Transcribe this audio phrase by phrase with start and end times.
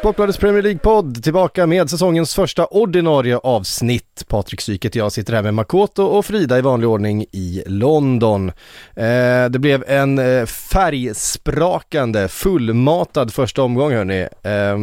[0.00, 4.24] Sportbladets Premier League-podd tillbaka med säsongens första ordinarie avsnitt.
[4.28, 8.48] Patrik Syket jag sitter här med Makoto och Frida i vanlig ordning i London.
[8.94, 14.20] Eh, det blev en eh, färgsprakande, fullmatad första omgång hörni.
[14.42, 14.78] Eh,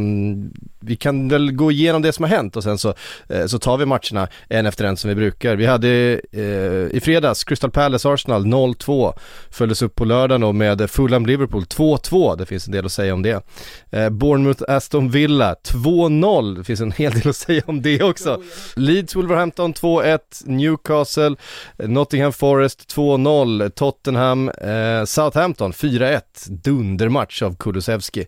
[0.79, 2.93] vi kan väl gå igenom det som har hänt och sen så,
[3.29, 5.55] eh, så tar vi matcherna en efter en som vi brukar.
[5.55, 9.13] Vi hade eh, i fredags Crystal Palace Arsenal 0-2,
[9.51, 13.13] följdes upp på lördagen då med Fulham Liverpool 2-2, det finns en del att säga
[13.13, 13.43] om det.
[13.91, 18.41] Eh, Bournemouth Aston Villa 2-0, det finns en hel del att säga om det också.
[18.75, 21.35] Leeds Wolverhampton 2-1, Newcastle,
[21.77, 28.25] Nottingham Forest 2-0, Tottenham, eh, Southampton 4-1, dundermatch av Kulusevski.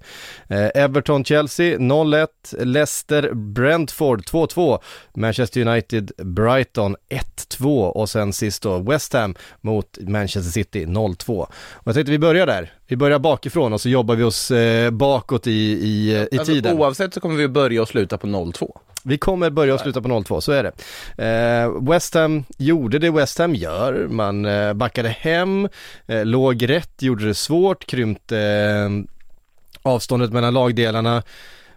[0.49, 2.27] Eh, Everton Chelsea 0-1,
[2.59, 4.79] Leicester Brentford 2-2,
[5.15, 6.95] Manchester United Brighton
[7.57, 11.39] 1-2 och sen sist då West Ham mot Manchester City 0-2.
[11.41, 11.51] Och
[11.83, 12.73] jag tänkte vi börjar där.
[12.87, 16.77] Vi börjar bakifrån och så jobbar vi oss eh, bakåt i, i, i Alltså, tiden.
[16.77, 18.77] oavsett så kommer vi börja och sluta på 0-2.
[19.03, 20.71] Vi kommer börja och sluta på 0-2, så är det.
[21.63, 25.69] Eh, West Ham gjorde det West Ham gör, man eh, backade hem,
[26.07, 28.89] eh, låg rätt, gjorde det svårt, krympte eh,
[29.81, 31.23] avståndet mellan lagdelarna.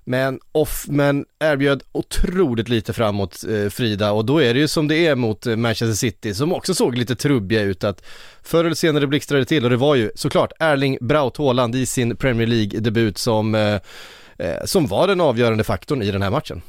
[0.05, 4.89] Men, off, men erbjöd otroligt lite framåt eh, Frida och då är det ju som
[4.89, 8.05] det är mot eh, Manchester City som också såg lite trubbiga ut att
[8.43, 11.87] förr eller senare blixtrade det till och det var ju såklart Erling Braut Haaland i
[11.87, 13.81] sin Premier League-debut som, eh,
[14.39, 16.63] eh, som var den avgörande faktorn i den här matchen.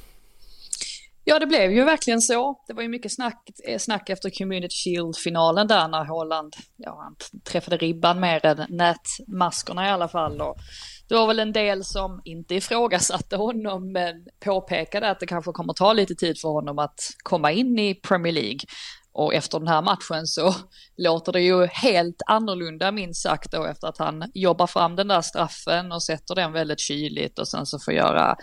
[1.26, 2.56] Ja, det blev ju verkligen så.
[2.68, 7.16] Det var ju mycket snack, eh, snack efter Community Shield-finalen där när Holland, ja, han
[7.44, 10.42] träffade ribban mer än nätmaskorna i alla fall.
[10.42, 10.58] Och
[11.13, 15.74] det var väl en del som inte ifrågasatte honom, men påpekade att det kanske kommer
[15.74, 18.59] ta lite tid för honom att komma in i Premier League.
[19.12, 20.56] Och efter den här matchen så
[20.97, 25.22] låter det ju helt annorlunda minst sagt då efter att han jobbar fram den där
[25.22, 28.35] straffen och sätter den väldigt kyligt och sen så får göra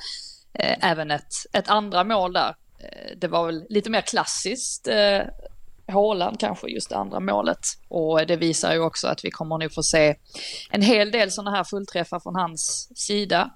[0.55, 2.55] eh, även ett, ett andra mål där.
[2.79, 5.21] Eh, det var väl lite mer klassiskt eh,
[5.91, 7.59] Haaland kanske just det andra målet.
[7.89, 10.15] Och det visar ju också att vi kommer nog få se
[10.71, 13.51] en hel del sådana här fullträffar från hans sida.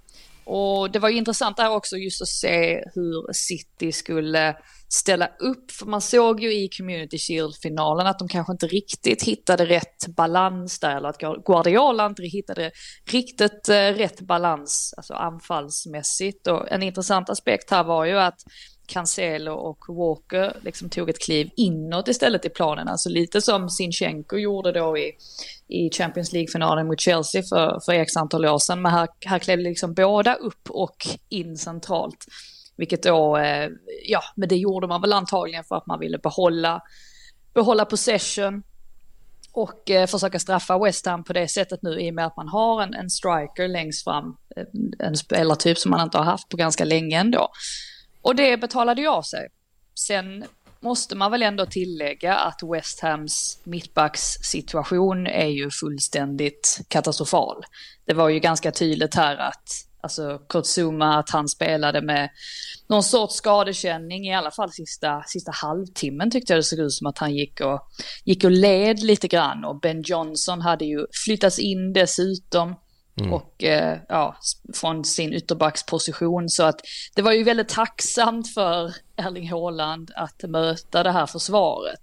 [0.44, 4.56] Och det var ju intressant där också just att se hur City skulle
[4.88, 9.66] ställa upp, för man såg ju i Community Shield-finalen att de kanske inte riktigt hittade
[9.66, 12.70] rätt balans där, eller att Guardiola inte hittade
[13.10, 16.46] riktigt eh, rätt balans, alltså anfallsmässigt.
[16.46, 18.40] Och en intressant aspekt här var ju att
[18.86, 22.88] Cancelo och Walker liksom tog ett kliv inåt istället i planen.
[22.88, 25.12] Alltså lite som Sinchenko gjorde då i,
[25.68, 28.82] i Champions League-finalen mot Chelsea för, för x antal år sedan.
[28.82, 32.26] Men här, här klev liksom båda upp och in centralt.
[32.76, 33.68] Vilket då, eh,
[34.04, 36.82] ja, men det gjorde man väl antagligen för att man ville behålla,
[37.54, 38.62] behålla possession
[39.52, 42.48] och eh, försöka straffa West Ham på det sättet nu i och med att man
[42.48, 44.36] har en, en striker längst fram.
[44.56, 44.64] Eh,
[44.98, 47.48] en spelartyp som man inte har haft på ganska länge ändå.
[48.24, 49.48] Och det betalade ju av sig.
[50.06, 50.44] Sen
[50.80, 57.64] måste man väl ändå tillägga att West Hams mittbackssituation är ju fullständigt katastrofal.
[58.06, 59.68] Det var ju ganska tydligt här att
[60.00, 62.30] alltså Kurt Zuma, att han spelade med
[62.88, 67.06] någon sorts skadekänning i alla fall sista, sista halvtimmen tyckte jag det såg ut som
[67.06, 67.80] att han gick och,
[68.24, 72.74] gick och led lite grann och Ben Johnson hade ju flyttats in dessutom.
[73.20, 73.32] Mm.
[73.32, 74.36] Och eh, ja,
[74.74, 76.48] från sin ytterbacksposition.
[76.48, 76.80] Så att
[77.14, 82.00] det var ju väldigt tacksamt för Erling Haaland att möta det här försvaret.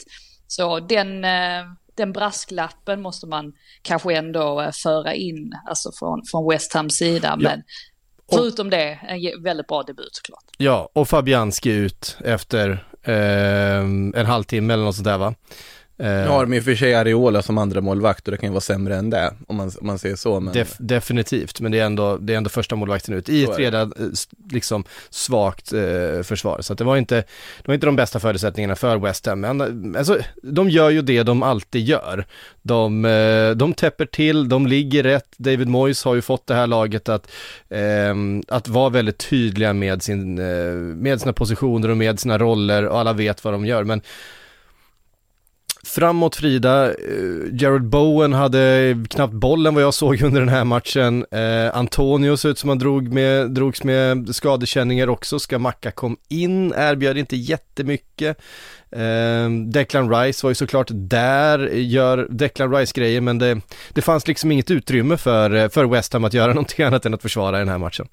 [0.47, 1.63] Så den, eh,
[1.95, 7.27] den brasklappen måste man kanske ändå eh, föra in, alltså från, från West Hams sida.
[7.27, 7.35] Ja.
[7.35, 7.63] Men
[8.31, 10.43] förutom det, en väldigt bra debut såklart.
[10.57, 15.35] Ja, och Fabianski ut efter en halvtimme eller något sånt där va?
[16.01, 18.61] Nu har de ju för sig Areola som andra målvakt och det kan ju vara
[18.61, 20.39] sämre än det, om man, om man säger så.
[20.39, 20.53] Men...
[20.53, 23.93] Def, definitivt, men det är, ändå, det är ändå första målvakten ut i ett redan
[24.51, 26.61] liksom svagt eh, försvar.
[26.61, 29.39] Så det, var inte, det var inte de bästa förutsättningarna för West Ham.
[29.41, 32.25] Men alltså, de gör ju det de alltid gör.
[32.61, 35.27] De, eh, de täpper till, de ligger rätt.
[35.37, 37.31] David Moyes har ju fått det här laget att,
[37.69, 38.15] eh,
[38.47, 42.99] att vara väldigt tydliga med, sin, eh, med sina positioner och med sina roller och
[42.99, 43.83] alla vet vad de gör.
[43.83, 44.01] Men
[45.83, 46.95] Framåt Frida, eh,
[47.53, 51.25] Jared Bowen hade knappt bollen vad jag såg under den här matchen.
[51.31, 55.39] Eh, Antonio såg ut som han drog med, drogs med skadekänningar också.
[55.39, 58.41] Ska Macka kom in, erbjöd inte jättemycket.
[58.91, 63.61] Eh, Declan Rice var ju såklart där, gör Declan Rice-grejer men det,
[63.93, 67.21] det fanns liksom inget utrymme för, för West Ham att göra någonting annat än att
[67.21, 68.07] försvara den här matchen.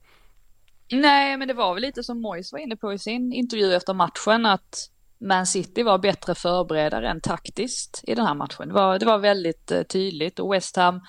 [0.90, 3.94] Nej, men det var väl lite som Moyes var inne på i sin intervju efter
[3.94, 8.68] matchen att man City var bättre förberedda än taktiskt i den här matchen.
[8.68, 11.00] Det var, det var väldigt eh, tydligt och West Ham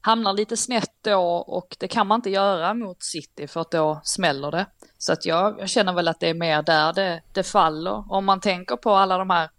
[0.00, 4.00] hamnar lite snett då och det kan man inte göra mot City för att då
[4.04, 4.66] smäller det.
[4.98, 8.12] Så att jag, jag känner väl att det är mer där det, det faller.
[8.12, 9.50] Om man tänker på alla de här,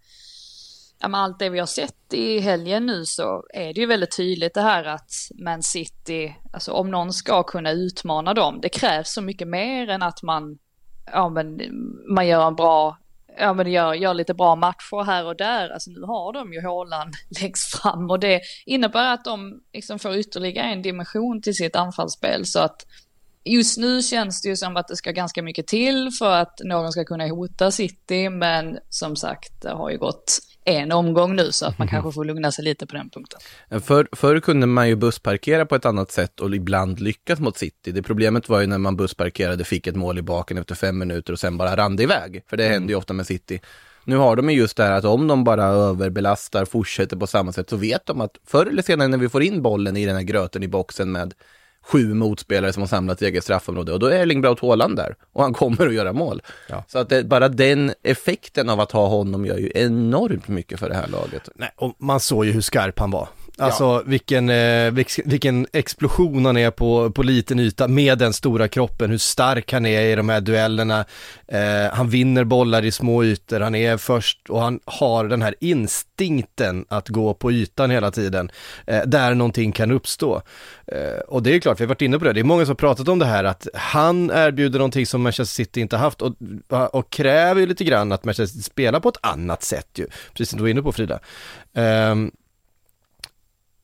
[0.98, 4.16] ja men allt det vi har sett i helgen nu så är det ju väldigt
[4.16, 5.10] tydligt det här att
[5.44, 10.02] Man City, alltså om någon ska kunna utmana dem, det krävs så mycket mer än
[10.02, 10.58] att man
[11.12, 11.60] ja, men
[12.14, 12.96] man gör en bra
[13.38, 15.70] ja, men gör, gör lite bra matcher här och där.
[15.70, 20.16] Alltså nu har de ju Håland längst fram och det innebär att de liksom får
[20.16, 22.86] ytterligare en dimension till sitt anfallsspel så att
[23.44, 26.92] just nu känns det ju som att det ska ganska mycket till för att någon
[26.92, 31.66] ska kunna hota City, men som sagt, det har ju gått en omgång nu så
[31.66, 33.40] att man kanske får lugna sig lite på den punkten.
[33.80, 37.92] För, förr kunde man ju bussparkera på ett annat sätt och ibland lyckas mot City.
[37.92, 41.32] Det problemet var ju när man bussparkerade, fick ett mål i baken efter fem minuter
[41.32, 42.42] och sen bara rann det iväg.
[42.46, 42.72] För det mm.
[42.72, 43.60] händer ju ofta med City.
[44.04, 47.52] Nu har de ju just det här att om de bara överbelastar, fortsätter på samma
[47.52, 50.16] sätt, så vet de att förr eller senare när vi får in bollen i den
[50.16, 51.34] här gröten i boxen med
[51.86, 55.16] sju motspelare som har samlat i eget straffområde och då är Erling Braut Haaland där
[55.32, 56.42] och han kommer att göra mål.
[56.68, 56.84] Ja.
[56.88, 60.88] Så att det, bara den effekten av att ha honom gör ju enormt mycket för
[60.88, 61.48] det här laget.
[61.54, 63.28] Nej, och man såg ju hur skarp han var.
[63.58, 64.02] Alltså ja.
[64.06, 64.92] vilken, eh,
[65.24, 69.86] vilken explosion han är på, på liten yta med den stora kroppen, hur stark han
[69.86, 71.04] är i de här duellerna.
[71.48, 75.54] Eh, han vinner bollar i små ytor, han är först och han har den här
[75.60, 78.50] instinkten att gå på ytan hela tiden,
[78.86, 80.42] eh, där någonting kan uppstå.
[80.86, 82.70] Eh, och det är klart, vi har varit inne på det, det är många som
[82.70, 86.34] har pratat om det här att han erbjuder någonting som Manchester City inte haft och,
[86.92, 90.50] och kräver ju lite grann att Manchester City spelar på ett annat sätt ju, precis
[90.50, 91.20] som du var inne på Frida.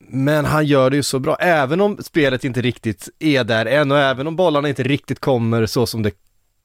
[0.07, 3.91] Men han gör det ju så bra, även om spelet inte riktigt är där än
[3.91, 6.11] och även om bollarna inte riktigt kommer så som det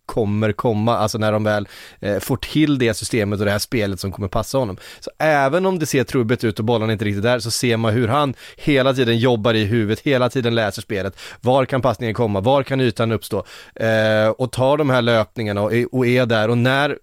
[0.09, 1.69] kommer komma, alltså när de väl
[2.01, 4.77] eh, får till det systemet och det här spelet som kommer passa honom.
[5.01, 7.93] Så även om det ser trubbigt ut och bollarna inte riktigt där så ser man
[7.93, 11.19] hur han hela tiden jobbar i huvudet, hela tiden läser spelet.
[11.41, 12.41] Var kan passningen komma?
[12.41, 13.45] Var kan ytan uppstå?
[13.75, 16.99] Eh, och tar de här löpningarna och, och är där och när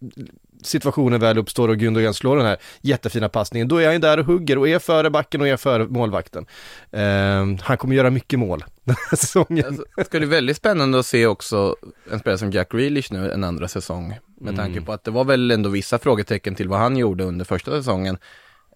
[0.65, 4.25] situationen väl uppstår och Gundogan slår den här jättefina passningen, då är han där och
[4.25, 6.45] hugger och är före backen och är före målvakten.
[6.93, 9.65] Uh, han kommer göra mycket mål den här säsongen.
[9.65, 11.75] Alltså, det ska bli väldigt spännande att se också
[12.11, 14.07] en spelare som Jack Grealish nu en andra säsong.
[14.37, 14.55] Med mm.
[14.55, 17.71] tanke på att det var väl ändå vissa frågetecken till vad han gjorde under första
[17.71, 18.17] säsongen.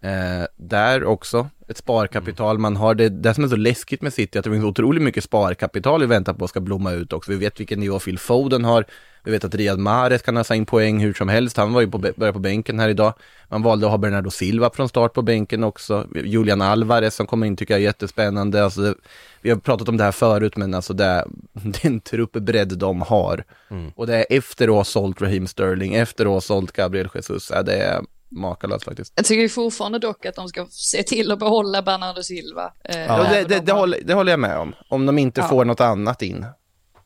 [0.01, 2.95] Eh, där också, ett sparkapital man har.
[2.95, 6.07] Det, det som är så läskigt med City, att det finns otroligt mycket sparkapital vi
[6.07, 7.31] väntar på ska blomma ut också.
[7.31, 8.85] Vi vet vilken nivå Phil Foden har.
[9.23, 11.57] Vi vet att Riyad Mahrez kan ha in poäng hur som helst.
[11.57, 13.13] Han var ju på, började på bänken här idag.
[13.49, 16.07] Man valde att ha Bernardo Silva från start på bänken också.
[16.23, 18.63] Julian Alvarez som kommer in tycker jag är jättespännande.
[18.63, 18.93] Alltså, det,
[19.41, 23.01] vi har pratat om det här förut, men alltså det, det är en truppbredd de
[23.01, 23.43] har.
[23.69, 23.91] Mm.
[23.95, 27.51] Och det är efter att ha sålt Raheem Sterling, efter att ha sålt Gabriel Jesus.
[27.53, 29.13] Ja, det är makalöst faktiskt.
[29.15, 32.73] Jag tycker fortfarande dock att de ska se till att behålla Bernardo Silva.
[32.83, 34.75] Eh, ja, det, det, de det, håller, det, håller, jag med om.
[34.89, 35.47] Om de inte ja.
[35.47, 36.45] får något annat in.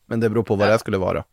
[0.06, 0.72] Men det beror på vad ja.
[0.72, 1.24] det skulle vara.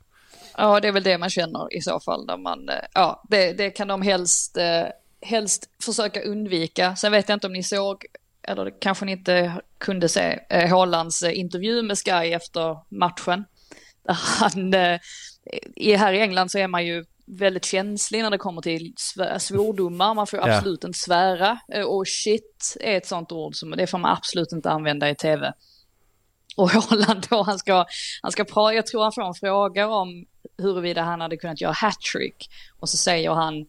[0.56, 2.26] Ja, det är väl det man känner i så fall.
[2.26, 4.86] Där man, eh, ja, det, det kan de helst, eh,
[5.22, 6.96] helst försöka undvika.
[6.96, 8.04] Sen vet jag inte om ni såg,
[8.42, 13.44] eller kanske ni inte kunde se, eh, Haalands intervju med Sky efter matchen.
[14.06, 14.74] Där han,
[15.76, 17.04] i, här i England så är man ju
[17.38, 18.94] väldigt känslig när det kommer till
[19.38, 20.14] svordomar.
[20.14, 20.88] Man får absolut ja.
[20.88, 21.58] inte svära.
[21.86, 25.52] Och shit är ett sånt ord som det får man absolut inte använda i tv.
[26.56, 27.86] Och Haaland då, han ska,
[28.22, 30.26] han ska prata, jag tror han får en fråga om
[30.58, 32.50] huruvida han hade kunnat göra hattrick.
[32.80, 33.66] Och så säger han,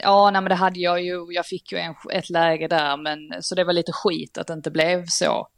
[0.00, 3.42] ja nej men det hade jag ju, jag fick ju en, ett läge där men
[3.42, 5.48] så det var lite skit att det inte blev så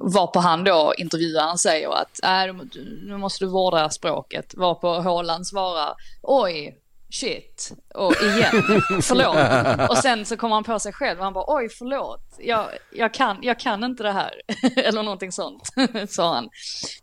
[0.00, 2.54] var varpå han då, intervjuaren, säger att äh,
[3.02, 4.54] nu måste du vårda språket.
[4.56, 6.76] Varpå Håland svarar, oj,
[7.10, 9.90] shit, och igen, förlåt.
[9.90, 13.14] Och sen så kommer han på sig själv och han bara, oj förlåt, jag, jag,
[13.14, 14.32] kan, jag kan inte det här.
[14.76, 15.70] Eller någonting sånt,
[16.08, 16.48] sa han.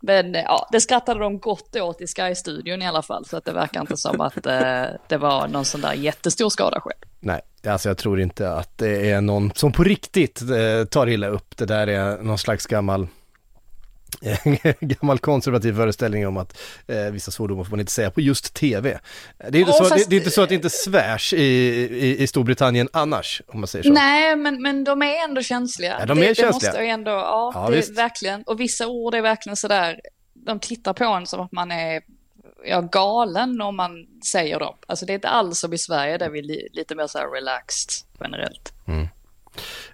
[0.02, 3.46] Men eh, ja, det skrattade de gott åt i Sky-studion i alla fall, så att
[3.46, 7.00] det verkar inte som att eh, det var någon sån där jättestor skada själv.
[7.20, 11.28] Nej, alltså jag tror inte att det är någon som på riktigt eh, tar illa
[11.28, 11.58] upp.
[11.58, 13.08] Det där är någon slags gammal
[14.80, 19.00] gammal konservativ föreställning om att eh, vissa svordomar får man inte säga på just tv.
[19.50, 19.96] Det är inte, oh, så, fast...
[19.96, 23.60] det, det, är inte så att det inte svärs i, i, i, Storbritannien annars, om
[23.60, 23.94] man säger så.
[23.94, 25.98] Nej, men, men de är ändå känsliga.
[26.00, 26.72] Ja, de är det, känsliga.
[26.72, 30.00] Det måste ändå, ja, ja det är verkligen, och vissa ord är verkligen sådär,
[30.34, 32.02] de tittar på en som att man är
[32.66, 33.92] ja, galen om man
[34.32, 34.76] säger dem.
[34.88, 37.20] Alltså det är inte alls som i Sverige där vi är li, lite mer så
[37.20, 38.74] relaxed generellt.
[38.88, 39.08] Mm.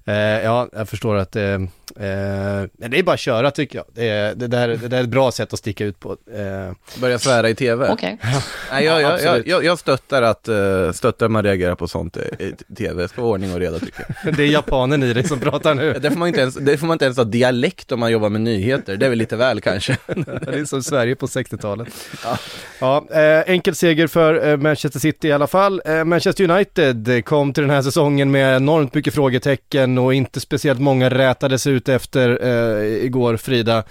[0.10, 1.60] Eh, ja, jag förstår att eh, eh,
[1.96, 3.86] det är bara att köra tycker jag.
[3.94, 6.12] Det, är, det, där, det där är ett bra sätt att sticka ut på.
[6.12, 7.00] Eh.
[7.02, 7.90] Börja svära i tv.
[7.90, 8.18] Okej.
[8.20, 8.42] Okay.
[8.72, 12.76] Nej, jag, jag, jag, jag, jag stöttar att uh, stöttar man reagerar på sånt i
[12.78, 13.02] tv.
[13.02, 14.34] Det ska vara ordning och reda tycker jag.
[14.38, 15.94] det är japanen i dig som pratar nu.
[15.94, 18.30] det, får man inte ens, det får man inte ens ha dialekt om man jobbar
[18.30, 18.98] med nyheter.
[18.98, 19.98] Det är väl lite väl kanske.
[20.08, 21.88] det är som Sverige på 60-talet.
[22.24, 22.38] Ja,
[22.80, 25.82] ja eh, enkel seger för eh, Manchester City i alla fall.
[25.86, 30.80] Eh, Manchester United kom till den här säsongen med enormt mycket frågetecken och inte speciellt
[30.80, 33.84] många rätades ut efter eh, igår, Frida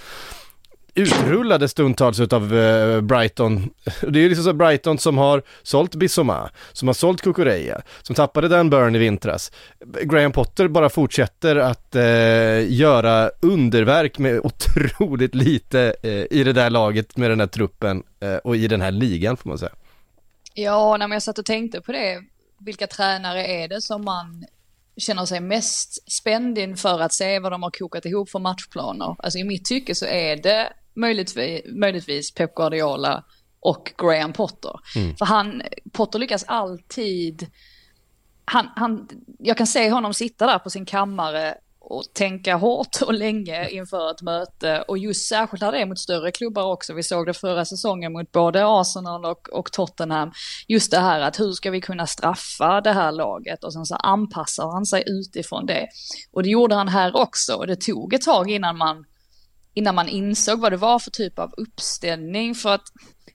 [0.98, 3.70] utrullade stundtals utav eh, Brighton.
[4.00, 8.14] Det är ju liksom så Brighton som har sålt Bissoma, som har sålt Kukureya, som
[8.14, 9.52] tappade Dan Burn i vintras.
[10.02, 16.70] Graham Potter bara fortsätter att eh, göra underverk med otroligt lite eh, i det där
[16.70, 19.72] laget med den här truppen eh, och i den här ligan får man säga.
[20.54, 22.22] Ja, när jag satt och tänkte på det,
[22.58, 24.44] vilka tränare är det som man
[24.98, 29.16] känner sig mest spänd inför att se vad de har kokat ihop för matchplaner.
[29.18, 33.24] Alltså i mitt tycke så är det möjligtvis, möjligtvis Pep Guardiola
[33.60, 34.80] och Graham Potter.
[34.96, 35.16] Mm.
[35.16, 35.62] För han,
[35.92, 37.46] Potter lyckas alltid,
[38.44, 41.54] han, han, jag kan se honom sitta där på sin kammare
[41.90, 45.98] och tänka hårt och länge inför ett möte och just särskilt när det är mot
[45.98, 46.94] större klubbar också.
[46.94, 50.32] Vi såg det förra säsongen mot både Arsenal och, och Tottenham.
[50.68, 53.94] Just det här att hur ska vi kunna straffa det här laget och sen så
[53.94, 55.86] anpassar han sig utifrån det.
[56.32, 59.04] Och det gjorde han här också och det tog ett tag innan man
[59.74, 62.84] innan man insåg vad det var för typ av uppställning för att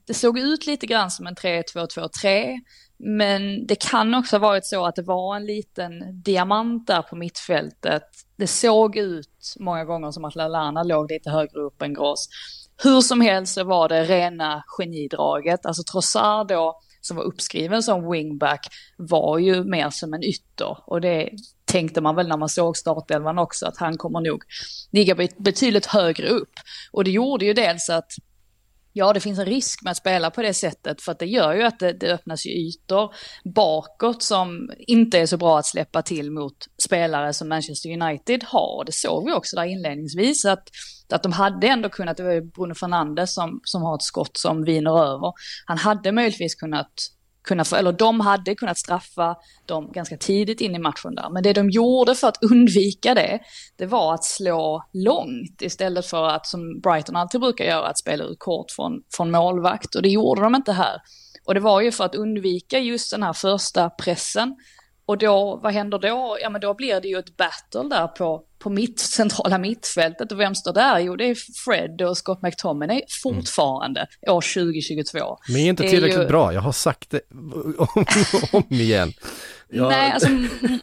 [0.07, 2.59] det såg ut lite grann som en 3-2-2-3
[3.05, 7.15] men det kan också ha varit så att det var en liten diamant där på
[7.15, 8.03] mittfältet.
[8.35, 12.29] Det såg ut många gånger som att Lallana låg lite högre upp än Gross.
[12.83, 15.65] Hur som helst så var det rena genidraget.
[15.65, 18.67] Alltså Trossard då, som var uppskriven som wingback,
[18.97, 20.77] var ju mer som en ytter.
[20.85, 21.29] Och det
[21.65, 24.43] tänkte man väl när man såg startelvan också, att han kommer nog
[24.91, 26.53] ligga betydligt högre upp.
[26.91, 28.11] Och det gjorde ju dels att
[28.95, 31.53] Ja, det finns en risk med att spela på det sättet för att det gör
[31.53, 33.13] ju att det, det öppnas ju ytor
[33.55, 38.85] bakåt som inte är så bra att släppa till mot spelare som Manchester United har.
[38.85, 40.63] Det såg vi också där inledningsvis att,
[41.09, 44.37] att de hade ändå kunnat, det var ju Bruno Fernandes som, som har ett skott
[44.37, 45.33] som viner över.
[45.65, 46.93] Han hade möjligtvis kunnat
[47.43, 49.35] kunna, eller de hade kunnat straffa
[49.65, 51.29] dem ganska tidigt in i matchen där.
[51.29, 53.39] Men det de gjorde för att undvika det,
[53.77, 58.23] det var att slå långt istället för att, som Brighton alltid brukar göra, att spela
[58.23, 59.95] ut kort från, från målvakt.
[59.95, 61.01] Och det gjorde de inte här.
[61.45, 64.55] Och det var ju för att undvika just den här första pressen.
[65.05, 66.37] Och då, vad händer då?
[66.41, 70.31] Ja men då blir det ju ett battle där på, på mitt, centrala mittfältet.
[70.31, 70.99] Och vem står där?
[70.99, 74.35] Jo det är Fred och Scott McTominay fortfarande mm.
[74.35, 75.37] år 2022.
[75.47, 76.27] Men är inte tillräckligt ju...
[76.27, 77.21] bra, jag har sagt det
[77.77, 78.05] om,
[78.51, 79.13] om igen.
[79.69, 79.89] Jag...
[79.89, 80.29] Nej, alltså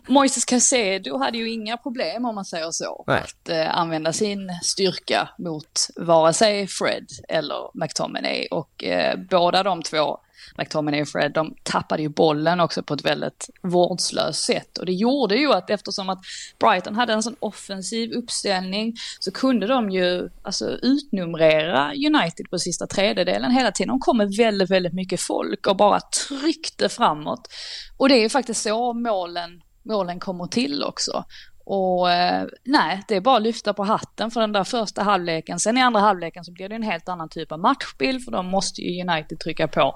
[0.09, 3.05] Moises Caicedo hade ju inga problem om man säger så.
[3.07, 3.23] Nej.
[3.23, 8.47] Att eh, använda sin styrka mot vare sig Fred eller McTominay.
[8.50, 10.19] Och eh, båda de två
[10.59, 14.78] McTominay och Fred, de tappade ju bollen också på ett väldigt vårdslöst sätt.
[14.78, 16.18] Och det gjorde ju att eftersom att
[16.59, 22.87] Brighton hade en sån offensiv uppställning så kunde de ju alltså utnumrera United på sista
[22.87, 23.88] tredjedelen hela tiden.
[23.88, 27.49] De kom med väldigt, väldigt mycket folk och bara tryckte framåt.
[27.97, 31.25] Och det är ju faktiskt så målen, målen kommer till också.
[31.73, 35.59] Och eh, nej, det är bara att lyfta på hatten för den där första halvleken.
[35.59, 38.47] Sen i andra halvleken så blir det en helt annan typ av matchbild för de
[38.47, 39.95] måste ju United trycka på.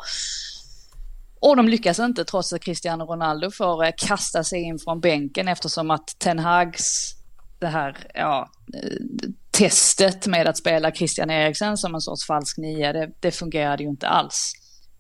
[1.41, 5.49] Och de lyckas inte trots att Cristiano Ronaldo får eh, kasta sig in från bänken
[5.49, 7.15] eftersom att Ten Hags,
[7.59, 12.93] det här, ja, eh, testet med att spela Christian Eriksen som en sorts falsk nia,
[12.93, 14.53] det, det fungerade ju inte alls.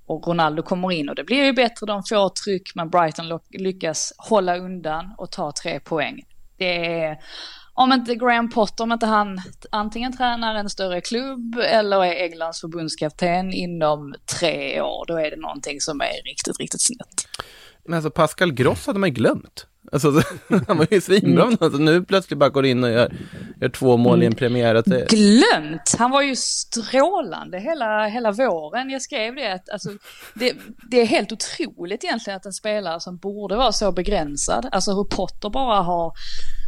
[0.06, 4.12] Och Ronaldo kommer in och det blir ju bättre, de får tryck men Brighton lyckas
[4.18, 6.24] hålla undan och ta tre poäng
[6.64, 7.18] det är,
[7.74, 9.40] om inte Graham Potter, om inte han
[9.70, 15.36] antingen tränar en större klubb eller är Englands förbundskapten inom tre år, då är det
[15.36, 17.28] någonting som är riktigt, riktigt snett.
[17.84, 19.66] Men alltså Pascal Gross hade man ju glömt.
[19.92, 20.08] Alltså,
[20.68, 21.58] han var ju svinbra, mm.
[21.60, 23.12] alltså, nu plötsligt bara går in och gör,
[23.60, 24.74] gör två mål i en premiär.
[24.74, 25.06] Att det...
[25.10, 25.94] Glömt!
[25.98, 28.90] Han var ju strålande hela, hela våren.
[28.90, 29.88] Jag skrev det att alltså,
[30.34, 30.52] det,
[30.90, 35.04] det är helt otroligt egentligen att en spelare som borde vara så begränsad, alltså hur
[35.04, 36.12] Potter bara har,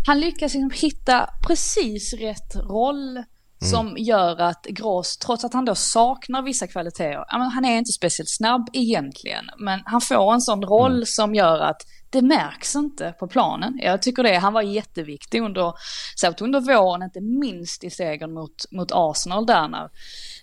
[0.06, 3.25] han lyckas liksom hitta precis rätt roll,
[3.62, 3.70] Mm.
[3.70, 8.30] Som gör att Gross, trots att han då saknar vissa kvaliteter, han är inte speciellt
[8.30, 11.06] snabb egentligen, men han får en sån roll mm.
[11.06, 11.82] som gör att
[12.16, 13.78] det märks inte på planen.
[13.82, 15.75] Jag tycker det, han var jätteviktig under,
[16.20, 19.90] särskilt under våren, inte minst i segern mot, mot Arsenal där när,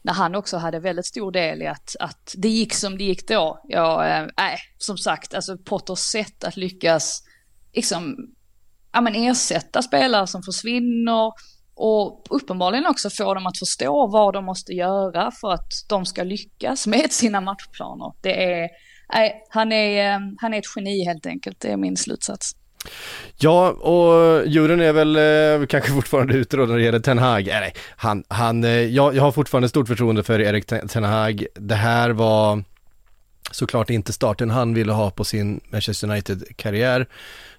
[0.01, 3.27] när han också hade väldigt stor del i att, att det gick som det gick
[3.27, 3.61] då.
[3.67, 7.23] Ja, äh, som sagt, alltså Potters sätt att lyckas
[7.73, 8.15] liksom,
[8.91, 11.31] ja men ersätta spelare som försvinner,
[11.75, 16.23] och uppenbarligen också få dem att förstå vad de måste göra för att de ska
[16.23, 18.13] lyckas med sina matchplaner.
[18.21, 18.69] Det är,
[19.13, 22.55] nej, han, är, ehm, han är ett geni helt enkelt, det är min slutsats.
[23.37, 27.47] Ja, och juryn är väl eh, kanske fortfarande ute då när det gäller Ten Hag.
[27.47, 31.45] Eh, nej, han, han, eh, jag, jag har fortfarande stort förtroende för Erik Ten Hag.
[31.55, 32.63] Det här var
[33.51, 37.07] såklart inte starten han ville ha på sin Manchester United-karriär.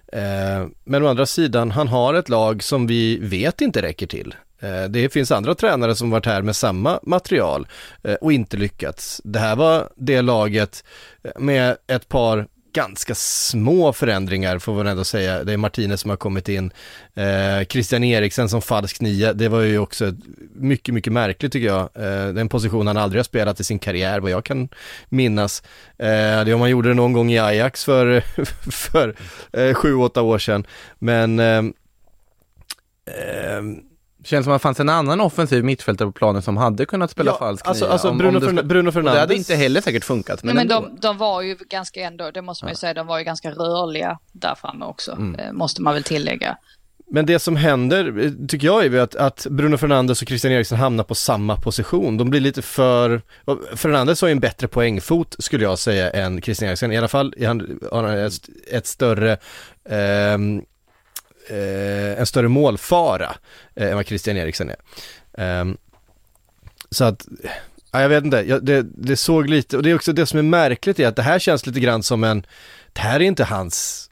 [0.07, 4.35] Eh, men å andra sidan, han har ett lag som vi vet inte räcker till.
[4.65, 7.67] Eh, det finns andra tränare som varit här med samma material
[8.03, 9.21] eh, och inte lyckats.
[9.23, 10.83] Det här var det laget
[11.23, 15.43] eh, med ett par ganska små förändringar får man ändå säga.
[15.43, 16.71] Det är Martinez som har kommit in.
[17.13, 20.13] Eh, Christian Eriksen som falsk nia, det var ju också
[20.55, 21.81] mycket, mycket märkligt tycker jag.
[21.81, 24.69] Eh, det är en position han aldrig har spelat i sin karriär vad jag kan
[25.09, 25.63] minnas.
[25.97, 28.21] Eh, det om man gjorde det någon gång i Ajax för,
[28.71, 29.15] för
[29.53, 30.67] eh, sju, åtta år sedan.
[30.99, 31.63] Men eh,
[33.05, 33.61] eh,
[34.25, 37.31] Känns som att det fanns en annan offensiv mittfältare på planen som hade kunnat spela
[37.31, 37.91] ja, falsk alltså, nia.
[37.91, 39.13] Alltså Bruno, om, Bruno Fernandes.
[39.13, 40.43] Det hade inte heller säkert funkat.
[40.43, 43.07] Men, Nej, men de, de, var ju ganska ändå, det måste man ju säga, de
[43.07, 45.11] var ju ganska rörliga där framme också.
[45.11, 45.35] Mm.
[45.35, 46.57] Eh, måste man väl tillägga.
[47.07, 50.53] Men det som händer, eh, tycker jag, är ju att, att Bruno Fernandes och Christian
[50.53, 52.17] Eriksen hamnar på samma position.
[52.17, 53.21] De blir lite för,
[53.75, 56.91] Fernandes har ju en bättre poängfot skulle jag säga än Christian Eriksen.
[56.91, 59.31] I alla fall han har ett, ett större
[59.89, 60.37] eh,
[61.49, 63.35] eh, en större målfara
[63.75, 65.61] eh, än vad Christian Eriksen är.
[65.61, 65.77] Um,
[66.91, 67.27] så att,
[67.91, 70.39] ja, jag vet inte, jag, det, det såg lite, och det är också det som
[70.39, 72.45] är märkligt är att det här känns lite grann som en,
[72.93, 74.09] det här är inte hans,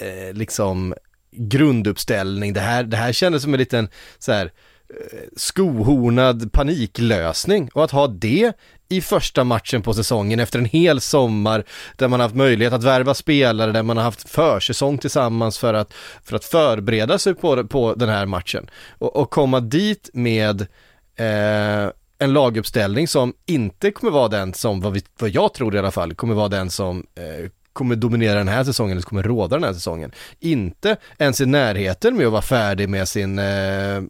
[0.00, 0.94] eh, liksom,
[1.30, 3.88] grunduppställning, det här, det här kändes som en liten
[4.18, 4.52] så här
[5.36, 8.52] skohornad paniklösning och att ha det
[8.88, 11.64] i första matchen på säsongen efter en hel sommar
[11.96, 15.94] där man haft möjlighet att värva spelare, där man har haft försäsong tillsammans för att,
[16.24, 18.70] för att förbereda sig på, på den här matchen.
[18.98, 20.60] Och, och komma dit med
[21.16, 25.78] eh, en laguppställning som inte kommer vara den som, vad, vi, vad jag tror i
[25.78, 29.56] alla fall, kommer vara den som eh, kommer dominera den här säsongen eller kommer råda
[29.56, 30.12] den här säsongen.
[30.40, 34.02] Inte ens i närheten med att vara färdig med sin eh,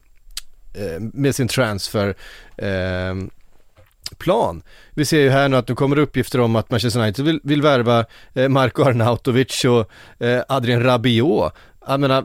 [0.75, 2.15] Eh, med sin transfer
[2.57, 3.15] eh,
[4.19, 4.63] plan.
[4.91, 7.63] Vi ser ju här nu att nu kommer uppgifter om att Manchester United vill, vill
[7.63, 9.91] värva eh, Marko Arnautovic och
[10.25, 11.53] eh, Adrian Rabiot.
[11.87, 12.25] Jag menar,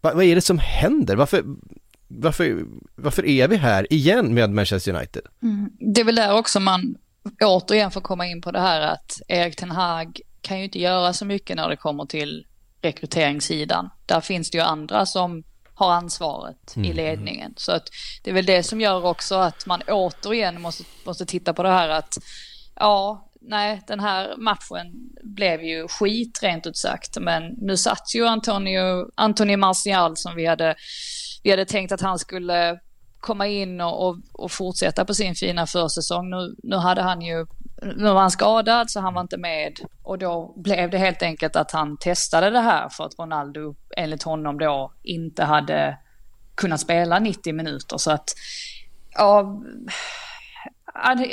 [0.00, 1.16] vad, vad är det som händer?
[1.16, 1.42] Varför,
[2.08, 5.22] varför, varför är vi här igen med Manchester United?
[5.42, 5.70] Mm.
[5.94, 6.96] Det är väl där också man
[7.40, 11.12] återigen får komma in på det här att Erik Ten Hag kan ju inte göra
[11.12, 12.46] så mycket när det kommer till
[12.82, 13.90] rekryteringssidan.
[14.06, 15.42] Där finns det ju andra som
[15.74, 16.90] har ansvaret mm.
[16.90, 17.54] i ledningen.
[17.56, 17.88] Så att
[18.22, 21.68] det är väl det som gör också att man återigen måste, måste titta på det
[21.68, 22.18] här att
[22.74, 27.18] ja, nej, den här matchen blev ju skit rent ut sagt.
[27.20, 30.74] Men nu satt ju Antonio, Anthony Martial som vi hade,
[31.42, 32.80] vi hade tänkt att han skulle
[33.20, 36.30] komma in och, och, och fortsätta på sin fina försäsong.
[36.30, 37.46] Nu, nu hade han ju
[37.84, 39.72] nu var han skadad så han var inte med.
[40.02, 44.22] Och då blev det helt enkelt att han testade det här för att Ronaldo enligt
[44.22, 45.98] honom då inte hade
[46.54, 47.98] kunnat spela 90 minuter.
[47.98, 48.28] Så att
[49.14, 49.62] ja,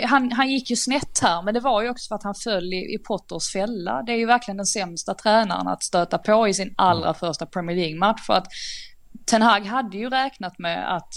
[0.03, 2.73] han, han gick ju snett här men det var ju också för att han föll
[2.73, 4.03] i, i Potters fälla.
[4.05, 7.77] Det är ju verkligen den sämsta tränaren att stöta på i sin allra första Premier
[7.77, 8.25] League-match.
[8.25, 8.47] För att
[9.25, 11.13] Ten Hag hade ju räknat med att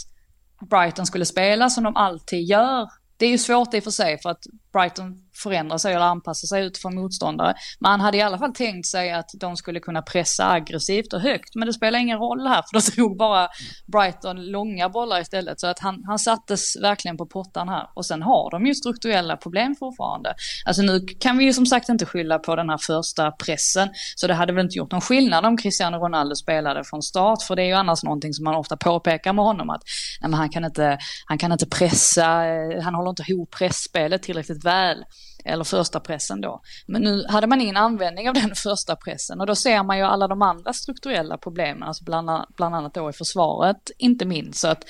[0.71, 2.89] Brighton skulle spela som de alltid gör.
[3.17, 6.47] Det är ju svårt i och för sig för att Brighton förändra sig eller anpassa
[6.47, 7.55] sig utifrån motståndare.
[7.81, 11.55] Man hade i alla fall tänkt sig att de skulle kunna pressa aggressivt och högt.
[11.55, 13.49] Men det spelar ingen roll här för då tog bara
[13.87, 15.61] Brighton långa bollar istället.
[15.61, 17.89] Så att han, han sattes verkligen på pottan här.
[17.95, 20.35] Och sen har de ju strukturella problem fortfarande.
[20.67, 23.89] Alltså nu kan vi ju som sagt inte skylla på den här första pressen.
[24.17, 27.43] Så det hade väl inte gjort någon skillnad om Cristiano Ronaldo spelade från start.
[27.43, 29.83] För det är ju annars någonting som man ofta påpekar med honom att
[30.21, 34.23] nej, men han, kan inte, han kan inte pressa, eh, han håller inte ihop pressspelet
[34.23, 35.05] tillräckligt väl.
[35.45, 36.61] Eller första pressen då.
[36.87, 40.05] Men nu hade man ingen användning av den första pressen och då ser man ju
[40.05, 44.61] alla de andra strukturella problemen, alltså bland, bland annat då i försvaret, inte minst.
[44.61, 44.85] Så att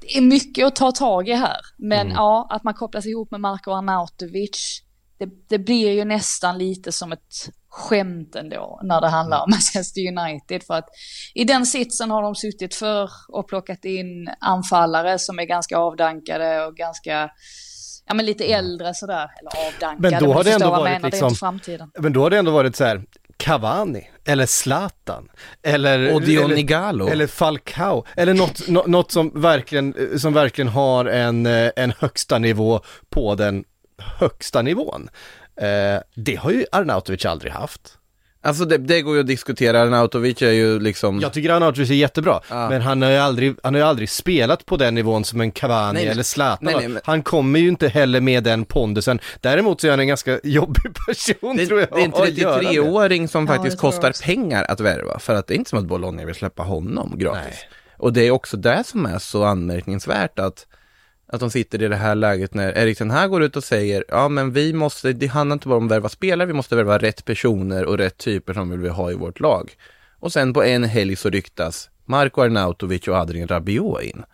[0.00, 1.60] det är mycket att ta tag i här.
[1.76, 2.12] Men mm.
[2.12, 4.82] ja, att man kopplas ihop med Marko Arnautovic,
[5.18, 10.00] det, det, blir ju nästan lite som ett skämt ändå när det handlar om Manchester
[10.00, 10.62] United.
[10.62, 10.88] För att
[11.34, 16.66] i den sitsen har de suttit för och plockat in anfallare som är ganska avdankade
[16.66, 17.30] och ganska
[18.06, 20.10] ja men lite äldre sådär, eller avdankade.
[20.10, 21.60] Men då har det ändå varit liksom,
[21.98, 23.02] men då har det ändå varit så här,
[23.36, 25.28] Cavani, eller Zlatan,
[25.62, 26.14] eller...
[26.14, 27.08] Odion Igalo.
[27.08, 33.34] Eller Falcao, eller något, något som, verkligen, som verkligen har en, en högsta nivå på
[33.34, 33.64] den
[33.98, 35.08] högsta nivån.
[35.56, 37.98] Eh, det har ju Arnautovic aldrig haft.
[38.44, 41.94] Alltså det, det, går ju att diskutera, Arnautovic är ju liksom Jag tycker Arnautovic är
[41.94, 42.68] jättebra, ah.
[42.68, 45.50] men han har ju aldrig, han har ju aldrig spelat på den nivån som en
[45.50, 47.02] Cavani nej, eller Zlatan nej, nej, men...
[47.04, 50.94] Han kommer ju inte heller med den pondusen, däremot så är han en ganska jobbig
[51.06, 55.18] person det, tror jag Det är en 33-åring som ja, faktiskt kostar pengar att värva,
[55.18, 57.58] för att det är inte som att Bologna vill släppa honom gratis.
[57.96, 60.66] Och det är också det som är så anmärkningsvärt att
[61.34, 64.28] att de sitter i det här läget när Eriksen här går ut och säger, ja
[64.28, 67.24] men vi måste, det handlar inte bara om att värva spelare, vi måste värva rätt
[67.24, 69.72] personer och rätt typer som vi vill ha i vårt lag.
[70.18, 74.24] Och sen på en helg så ryktas Marko Arnautovic och Adrien Rabiot in.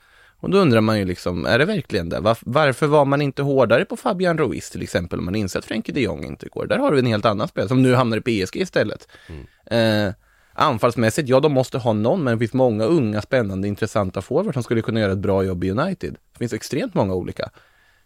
[0.41, 2.21] Och då undrar man ju liksom, är det verkligen det?
[2.21, 5.65] Var, varför var man inte hårdare på Fabian Ruiz till exempel om man inser att
[5.65, 6.67] Frenkie de Jong inte går?
[6.67, 9.09] Där har du en helt annan spel som nu hamnar i PSG istället.
[9.27, 10.07] Mm.
[10.07, 10.15] Eh,
[10.53, 14.63] Anfallsmässigt, ja de måste ha någon, men det finns många unga, spännande, intressanta forwards som
[14.63, 16.17] skulle kunna göra ett bra jobb i United.
[16.41, 17.51] Finns extremt många olika.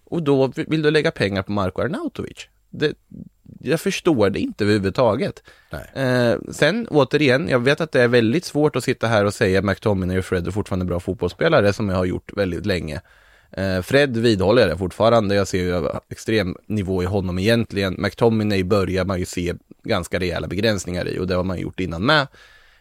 [0.05, 2.49] Och då vill du lägga pengar på Marko Arnautovic.
[2.70, 2.94] Det,
[3.61, 5.42] jag förstår det inte överhuvudtaget.
[5.94, 9.62] Eh, sen återigen, jag vet att det är väldigt svårt att sitta här och säga
[9.62, 13.01] McTominay och Fred är fortfarande bra fotbollsspelare som jag har gjort väldigt länge.
[13.51, 17.94] Eh, Fred vidhåller jag fortfarande, jag ser ju extrem nivå i honom egentligen.
[17.99, 22.03] McTominay börjar man ju se ganska rejäla begränsningar i och det har man gjort innan
[22.03, 22.27] med.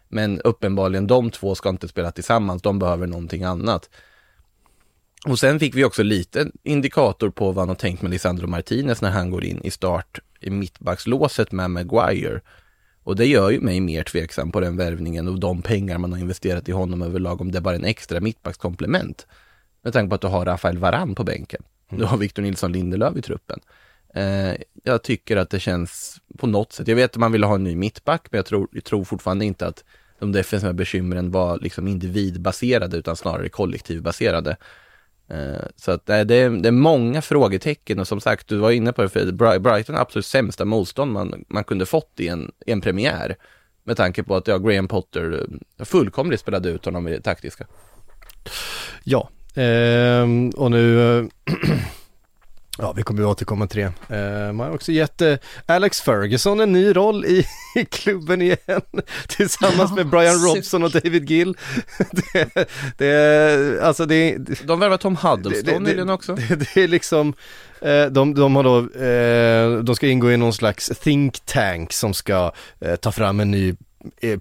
[0.10, 3.90] Men uppenbarligen de två ska inte spela tillsammans, de behöver någonting annat.
[5.26, 9.02] Och sen fick vi också lite indikator på vad han har tänkt med Lisandro Martinez
[9.02, 12.42] när han går in i start i mittbackslåset med Maguire.
[13.04, 16.20] Och det gör ju mig mer tveksam på den värvningen och de pengar man har
[16.20, 19.28] investerat i honom överlag om det är bara en extra mittbackskomplement.
[19.84, 21.64] Med tanke på att du har Rafael Varan på bänken.
[21.90, 23.60] Du har Victor Nilsson Lindelöf i truppen.
[24.16, 27.56] Eh, jag tycker att det känns på något sätt, jag vet att man vill ha
[27.56, 29.84] en ny mittback, men jag tror, jag tror fortfarande inte att
[30.20, 34.58] de defensiva bekymren var liksom individbaserade utan snarare kollektivbaserade.
[35.34, 38.94] Eh, så att det är, det är många frågetecken och som sagt, du var inne
[38.94, 42.72] på det, för Brighton är absolut sämsta motstånd man, man kunde fått i en, i
[42.72, 43.36] en premiär.
[43.84, 45.48] Med tanke på att ja, Graham Potter
[45.80, 47.68] eh, fullkomligt spelade ut honom i det taktiska.
[49.04, 50.24] Ja, eh,
[50.56, 51.26] och nu eh,
[52.78, 54.48] Ja, vi kommer att återkomma till det.
[54.48, 58.58] Uh, man har också gett uh, Alex Ferguson en ny roll i, i klubben igen
[59.28, 61.58] tillsammans med Brian Robson och David Gill.
[62.34, 66.36] det, det, alltså det, De värvar Tom Huddleston nyligen också.
[66.36, 67.34] Det, det, är liksom,
[67.86, 68.82] uh, de, de har då,
[69.82, 72.52] de ska ingå i någon slags think tank som ska
[73.00, 73.76] ta fram en ny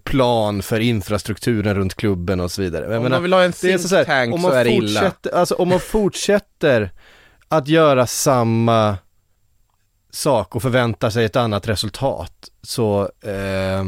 [0.05, 2.99] plan för infrastrukturen runt klubben och så vidare.
[2.99, 5.13] Om man vill ha en think tank så, så är det illa.
[5.33, 6.91] Alltså om man fortsätter
[7.53, 8.99] att göra samma
[10.11, 13.85] sak och förvänta sig ett annat resultat så, eh,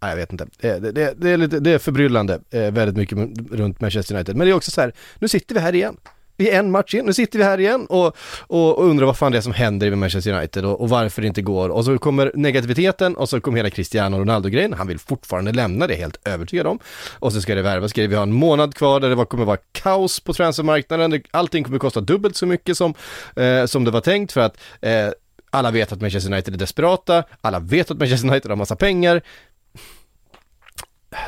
[0.00, 3.18] jag vet inte, det, det, det, är, lite, det är förbryllande eh, väldigt mycket
[3.50, 4.36] runt Manchester United.
[4.36, 5.96] Men det är också så här, nu sitter vi här igen
[6.40, 9.16] vi är en match in, nu sitter vi här igen och, och, och undrar vad
[9.18, 11.68] fan det är som händer i Manchester United och, och, varför det inte går.
[11.68, 14.72] Och så kommer negativiteten och så kommer hela Cristiano Ronaldo-grejen.
[14.72, 16.78] Han vill fortfarande lämna det, helt övertygad om.
[17.18, 18.08] Och så ska det värvas, grejer.
[18.08, 21.22] vi har en månad kvar där det kommer vara kaos på transfermarknaden.
[21.30, 22.94] Allting kommer kosta dubbelt så mycket som,
[23.36, 25.08] eh, som det var tänkt för att eh,
[25.50, 29.22] alla vet att Manchester United är desperata, alla vet att Manchester United har massa pengar,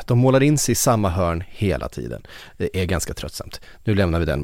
[0.05, 2.23] de målar in sig i samma hörn hela tiden.
[2.57, 3.61] Det är ganska tröttsamt.
[3.83, 4.43] Nu lämnar vi den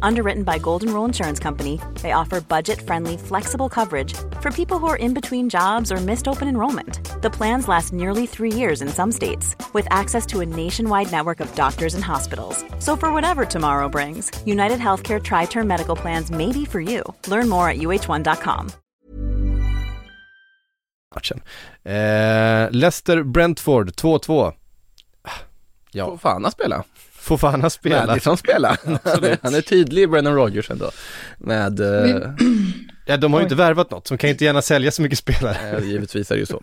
[0.00, 4.86] Underwritten by Golden Rule Insurance Company, they offer budget friendly, flexible coverage for people who
[4.86, 7.00] are in between jobs or missed open enrollment.
[7.22, 11.40] The plans last nearly three years in some states, with access to a nationwide network
[11.40, 12.64] of doctors and hospitals.
[12.78, 17.02] So, for whatever tomorrow brings, United Healthcare Tri Term Medical Plans may be for you.
[17.28, 18.70] Learn more at uh1.com.
[21.14, 21.40] Matchen.
[21.84, 24.52] Eh, Leicester-Brentford 2-2.
[25.92, 26.06] Ja.
[26.06, 26.84] Får fan spela.
[27.20, 28.06] Får fan spela.
[28.06, 28.76] Madison spela.
[29.42, 30.90] Han är tydlig Brennan Rogers ändå.
[31.38, 31.80] Med...
[31.80, 32.20] Eh...
[33.06, 35.18] Ja, de har ju inte värvat något, så de kan inte gärna sälja så mycket
[35.18, 35.76] spelare.
[35.76, 36.62] Eh, givetvis är det ju så.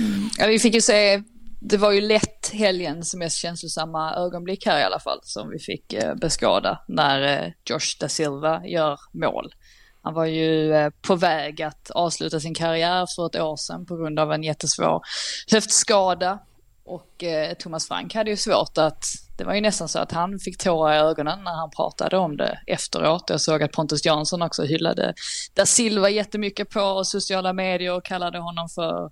[0.00, 0.30] Mm.
[0.38, 1.22] Ja, vi fick ju se,
[1.60, 5.92] det var ju lätt helgens mest känslosamma ögonblick här i alla fall, som vi fick
[5.92, 9.54] eh, beskåda när eh, Josh da Silva gör mål.
[10.02, 13.96] Han var ju eh, på väg att avsluta sin karriär för ett år sedan på
[13.96, 15.02] grund av en jättesvår
[15.50, 16.38] höftskada.
[16.86, 19.04] Och eh, Thomas Frank hade ju svårt att,
[19.38, 22.36] det var ju nästan så att han fick tårar i ögonen när han pratade om
[22.36, 23.24] det efteråt.
[23.30, 25.14] Jag såg att Pontus Jansson också hyllade
[25.54, 29.10] da Silva jättemycket på sociala medier och kallade honom för,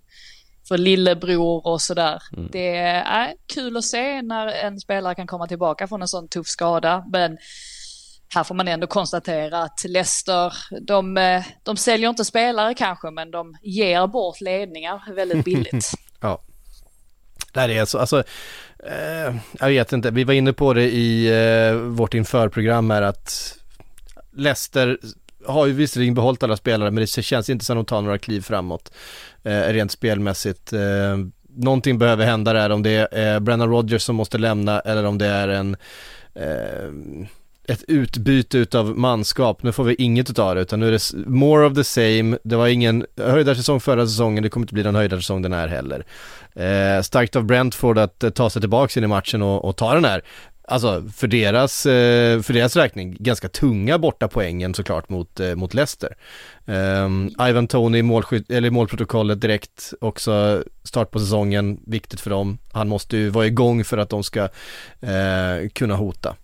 [0.69, 2.23] för lillebror och sådär.
[2.33, 2.49] Mm.
[2.53, 6.47] Det är kul att se när en spelare kan komma tillbaka från en sån tuff
[6.47, 7.39] skada, men
[8.35, 13.31] här får man ändå konstatera att Leicester, de, eh, de säljer inte spelare kanske, men
[13.31, 15.91] de ger bort ledningar väldigt billigt.
[16.21, 16.43] ja.
[17.53, 18.23] Där är så, alltså,
[18.79, 23.59] eh, jag vet inte, vi var inne på det i eh, vårt införprogram här att
[24.37, 24.99] Leicester
[25.47, 28.19] har ju visserligen behållit alla spelare men det känns inte som att de tar några
[28.19, 28.93] kliv framåt
[29.43, 30.73] eh, rent spelmässigt.
[30.73, 31.19] Eh,
[31.57, 35.19] någonting behöver hända där om det är eh, Brennan Rodgers som måste lämna eller om
[35.19, 35.77] det är en
[36.35, 37.29] eh,
[37.69, 39.63] ett utbyte utav manskap.
[39.63, 42.39] Nu får vi inget utav det utan nu är det more of the same.
[42.45, 46.07] Det var ingen höjdarsäsong förra säsongen, det kommer inte bli någon höjdarsäsong den här heller.
[46.55, 49.95] Eh, starkt av Brentford att eh, ta sig tillbaka in i matchen och, och ta
[49.95, 50.23] den här
[50.65, 55.75] Alltså för deras, eh, för deras räkning, ganska tunga borta poängen såklart mot, eh, mot
[55.75, 56.17] Leicester.
[56.65, 62.59] Um, Ivan Tony i målskytt, eller målprotokollet direkt, också start på säsongen, viktigt för dem.
[62.73, 66.37] Han måste ju vara igång för att de ska uh, kunna hota.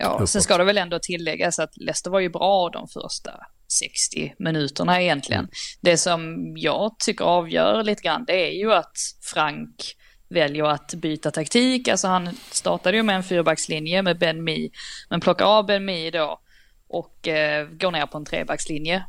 [0.00, 0.30] Ja, uppåt.
[0.30, 3.30] sen ska det väl ändå tilläggas att Leicester var ju bra de första
[3.68, 5.40] 60 minuterna egentligen.
[5.40, 5.50] Mm.
[5.80, 9.96] Det som jag tycker avgör lite grann det är ju att Frank
[10.28, 11.88] väljer att byta taktik.
[11.88, 14.70] Alltså han startade ju med en fyrbackslinje med Ben Mi,
[15.10, 16.40] men plockar av Ben Mi då
[16.88, 19.04] och eh, går ner på en trebackslinje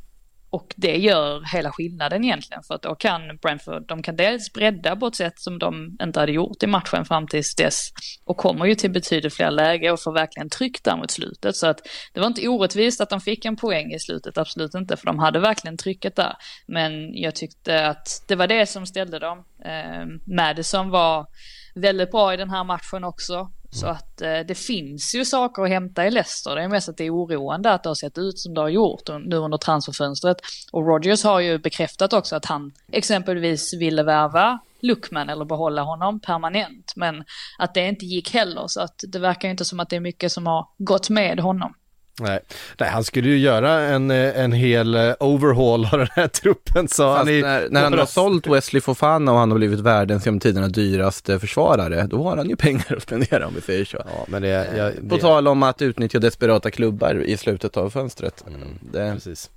[0.51, 4.95] och det gör hela skillnaden egentligen för att då kan Brentford, de kan dels bredda
[4.95, 7.89] på ett sätt som de inte hade gjort i matchen fram tills dess
[8.25, 11.55] och kommer ju till betydligt fler läge och får verkligen tryck där mot slutet.
[11.55, 11.79] Så att
[12.13, 15.19] det var inte orättvist att de fick en poäng i slutet, absolut inte, för de
[15.19, 16.33] hade verkligen trycket där.
[16.67, 19.43] Men jag tyckte att det var det som ställde dem.
[19.65, 21.27] Eh, Madison var
[21.75, 23.51] väldigt bra i den här matchen också.
[23.73, 26.55] Så att eh, det finns ju saker att hämta i Leicester.
[26.55, 28.69] Det är mest att det är oroande att det har sett ut som det har
[28.69, 30.37] gjort nu under transferfönstret.
[30.71, 36.19] Och Rogers har ju bekräftat också att han exempelvis ville värva Luckman eller behålla honom
[36.19, 36.93] permanent.
[36.95, 37.23] Men
[37.59, 40.31] att det inte gick heller så att det verkar inte som att det är mycket
[40.31, 41.73] som har gått med honom.
[42.19, 42.39] Nej.
[42.79, 46.87] Nej, han skulle ju göra en, eh, en hel eh, overhaul av den här truppen
[46.87, 50.25] sa han i, När, när han har sålt Wesley Fofana och han har blivit världens
[50.25, 53.97] genom tiderna dyraste försvarare, då har han ju pengar att spendera om vi säger så.
[53.97, 55.21] Ja, men det, jag, eh, På det...
[55.21, 58.43] tal om att utnyttja desperata klubbar i slutet av fönstret.
[58.47, 59.13] Mm, det...
[59.13, 59.49] Precis.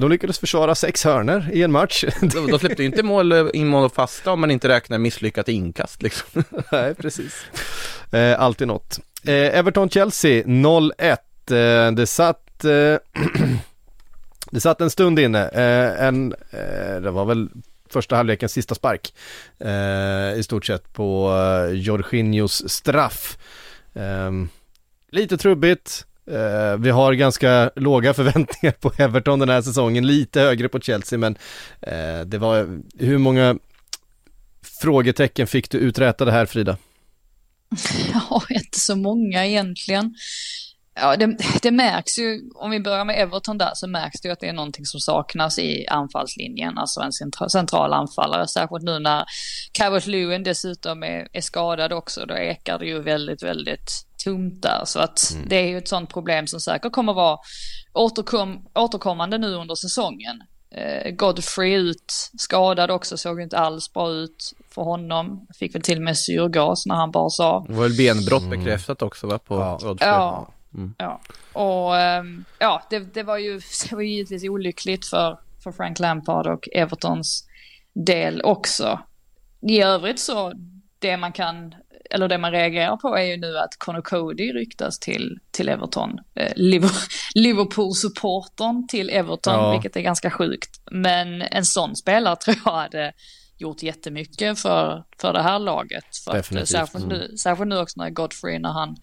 [0.00, 2.04] De lyckades försvara sex hörner i en match.
[2.20, 5.48] de, de släppte ju inte mål, in mål och fasta om man inte räknar misslyckat
[5.48, 6.44] inkast liksom.
[6.72, 7.44] Nej, precis.
[8.38, 9.00] Alltid något.
[9.24, 11.16] Everton-Chelsea 0-1
[11.50, 12.96] eh, det satt eh,
[14.50, 17.48] Det satt en stund inne, eh, en, eh, det var väl
[17.90, 19.14] första halvlekens sista spark
[19.58, 23.38] eh, i stort sett på eh, Jorginhos straff.
[23.94, 24.48] Ehm,
[25.10, 30.68] lite trubbigt, eh, vi har ganska låga förväntningar på Everton den här säsongen, lite högre
[30.68, 31.36] på Chelsea men
[31.80, 33.58] eh, det var, hur många
[34.80, 36.76] frågetecken fick du uträta det här Frida?
[38.12, 40.14] Ja, inte så många egentligen.
[41.00, 44.32] Ja, det, det, märks ju, om vi börjar med Everton där, så märks det ju
[44.32, 48.98] att det är någonting som saknas i anfallslinjen, alltså en central, central anfallare, särskilt nu
[48.98, 49.24] när
[49.72, 54.82] Carlos Lewin dessutom är, är skadad också, då ekar det ju väldigt, väldigt tomt där.
[54.84, 55.48] Så att mm.
[55.48, 57.38] det är ju ett sånt problem som säkert kommer vara
[57.92, 60.42] återkom, återkommande nu under säsongen.
[60.74, 65.46] Eh, Godfrey ut skadad också, såg inte alls bra ut för honom.
[65.58, 67.64] Fick väl till och med syrgas när han bara sa.
[67.68, 68.58] Det var väl benbrott mm.
[68.58, 69.78] bekräftat också va, på ja.
[69.82, 70.10] Godfrey?
[70.10, 70.48] Ja.
[70.74, 70.94] Mm.
[70.98, 71.20] Ja,
[71.52, 76.46] och ehm, ja, det, det, var ju, det var givetvis olyckligt för, för Frank Lampard
[76.46, 77.48] och Evertons
[77.92, 79.00] del också.
[79.60, 80.52] I övrigt så,
[80.98, 81.74] det man kan
[82.10, 86.18] eller det man reagerar på är ju nu att Conor Cody ryktas till, till Everton.
[86.34, 86.52] Eh,
[87.34, 89.72] Liverpool-supportern till Everton, ja.
[89.72, 90.80] vilket är ganska sjukt.
[90.90, 93.12] Men en sån spelare tror jag hade
[93.60, 96.16] gjort jättemycket för, för det här laget.
[96.24, 97.36] För att, särskilt, nu, mm.
[97.36, 98.96] särskilt nu också när Godfrey, när han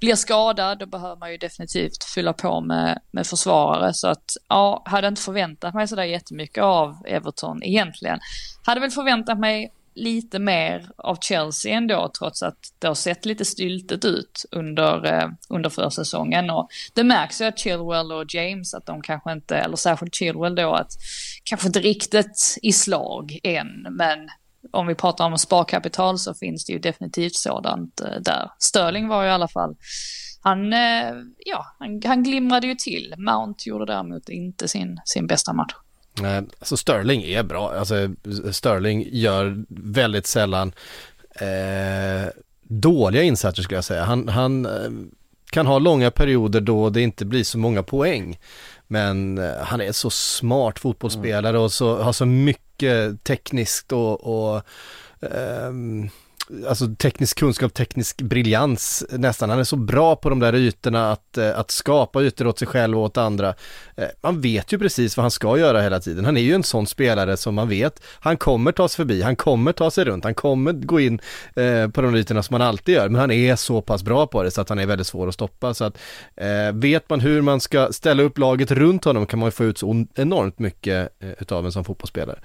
[0.00, 3.94] blir skadad, då behöver man ju definitivt fylla på med, med försvarare.
[3.94, 8.18] Så att, ja, hade inte förväntat mig sådär jättemycket av Everton egentligen.
[8.64, 13.44] Hade väl förväntat mig lite mer av Chelsea ändå, trots att det har sett lite
[13.44, 16.50] styltet ut under, eh, under försäsongen.
[16.50, 20.54] Och det märks ju att Chilwell och James, att de kanske inte, eller särskilt Chilwell
[20.54, 20.90] då, att
[21.44, 24.28] kanske inte riktigt i slag än, men
[24.70, 28.50] om vi pratar om sparkapital så finns det ju definitivt sådant eh, där.
[28.58, 29.76] Sterling var ju i alla fall,
[30.42, 33.14] han, eh, ja, han, han glimrade ju till.
[33.18, 35.74] Mount gjorde däremot inte sin, sin bästa match.
[36.20, 37.72] Nej, alltså Sterling är bra.
[37.78, 38.10] Alltså
[38.52, 40.72] Sterling gör väldigt sällan
[41.34, 42.30] eh,
[42.62, 44.04] dåliga insatser skulle jag säga.
[44.04, 44.90] Han, han eh,
[45.50, 48.38] kan ha långa perioder då det inte blir så många poäng.
[48.86, 54.62] Men eh, han är så smart fotbollsspelare och så, har så mycket tekniskt och, och
[55.20, 56.10] um,
[56.68, 59.50] alltså teknisk kunskap, teknisk briljans nästan.
[59.50, 62.68] Han är så bra på de där ytorna att, eh, att skapa ytor åt sig
[62.68, 63.54] själv och åt andra.
[63.96, 66.24] Eh, man vet ju precis vad han ska göra hela tiden.
[66.24, 69.36] Han är ju en sån spelare som man vet, han kommer ta sig förbi, han
[69.36, 71.20] kommer ta sig runt, han kommer gå in
[71.56, 73.08] eh, på de ytorna som han alltid gör.
[73.08, 75.34] Men han är så pass bra på det så att han är väldigt svår att
[75.34, 75.74] stoppa.
[75.74, 75.98] Så att
[76.36, 79.64] eh, vet man hur man ska ställa upp laget runt honom kan man ju få
[79.64, 82.38] ut så enormt mycket eh, utav en sån fotbollsspelare.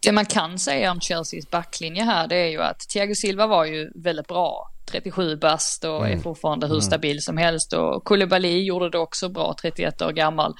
[0.00, 3.64] Det man kan säga om Chelseas backlinje här det är ju att Thiago Silva var
[3.64, 4.70] ju väldigt bra.
[4.90, 6.18] 37 bast och mm.
[6.18, 6.82] är fortfarande hur mm.
[6.82, 10.54] stabil som helst och Koulibaly gjorde det också bra, 31 år gammal.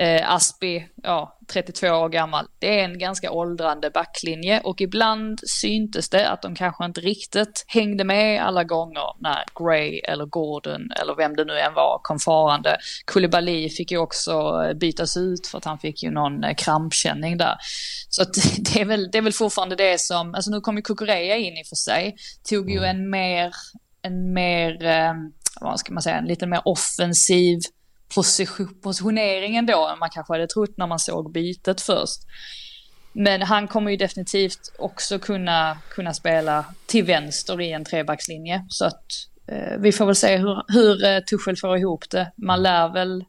[0.00, 2.46] Eh, Aspi, ja, 32 år gammal.
[2.58, 7.64] Det är en ganska åldrande backlinje och ibland syntes det att de kanske inte riktigt
[7.66, 12.18] hängde med alla gånger när Gray eller Gordon eller vem det nu än var kom
[12.18, 12.76] farande.
[13.04, 17.56] Koulibaly fick ju också bytas ut för att han fick ju någon eh, krampkänning där.
[18.08, 18.24] Så
[18.58, 21.56] det är väl, det är väl fortfarande det som, alltså nu kom ju Kukureya in
[21.56, 22.16] i och för sig,
[22.48, 22.90] tog ju mm.
[22.90, 23.52] en mer,
[24.02, 25.12] en mer, eh,
[25.60, 27.58] vad ska man säga, en lite mer offensiv
[28.82, 32.20] positioneringen då än man kanske hade trott när man såg bytet först.
[33.12, 38.64] Men han kommer ju definitivt också kunna, kunna spela till vänster i en trebackslinje.
[38.68, 39.04] Så att
[39.48, 42.32] eh, vi får väl se hur, hur eh, Tuchel får ihop det.
[42.36, 43.24] Man lär väl,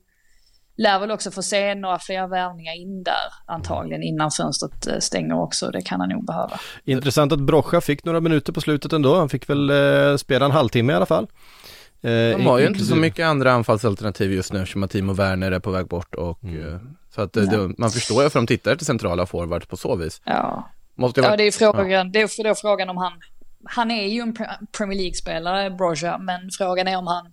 [0.78, 5.42] lär väl också få se några fler värvningar in där antagligen innan fönstret eh, stänger
[5.42, 5.72] också.
[5.72, 6.60] Det kan han nog behöva.
[6.86, 9.16] Intressant att Brocha fick några minuter på slutet ändå.
[9.16, 11.28] Han fick väl eh, spela en halvtimme i alla fall.
[12.02, 15.60] Eh, de har ju inte så mycket andra anfallsalternativ just nu eftersom Timo Werner är
[15.60, 16.74] på väg bort och mm.
[16.74, 16.80] Eh,
[17.16, 20.22] så att det, man förstår ju varför de tittar till centrala forwards på så vis.
[20.24, 22.04] Ja, Måste ja det är frågan, ja.
[22.04, 23.14] det är då frågan om han,
[23.66, 24.34] han är ju en
[24.78, 27.26] Premier League-spelare, Broja, men frågan är om han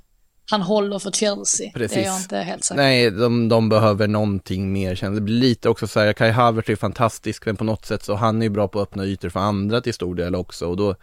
[0.51, 1.71] han håller för Chelsea.
[1.73, 1.95] Precis.
[1.95, 5.15] Det är jag inte helt säker Nej, de, de behöver någonting mer.
[5.15, 8.15] Det blir lite också så här, Kai Havertz är fantastisk, men på något sätt så
[8.15, 10.67] han är ju bra på att öppna ytor för andra till stor del också.
[10.67, 10.95] Och då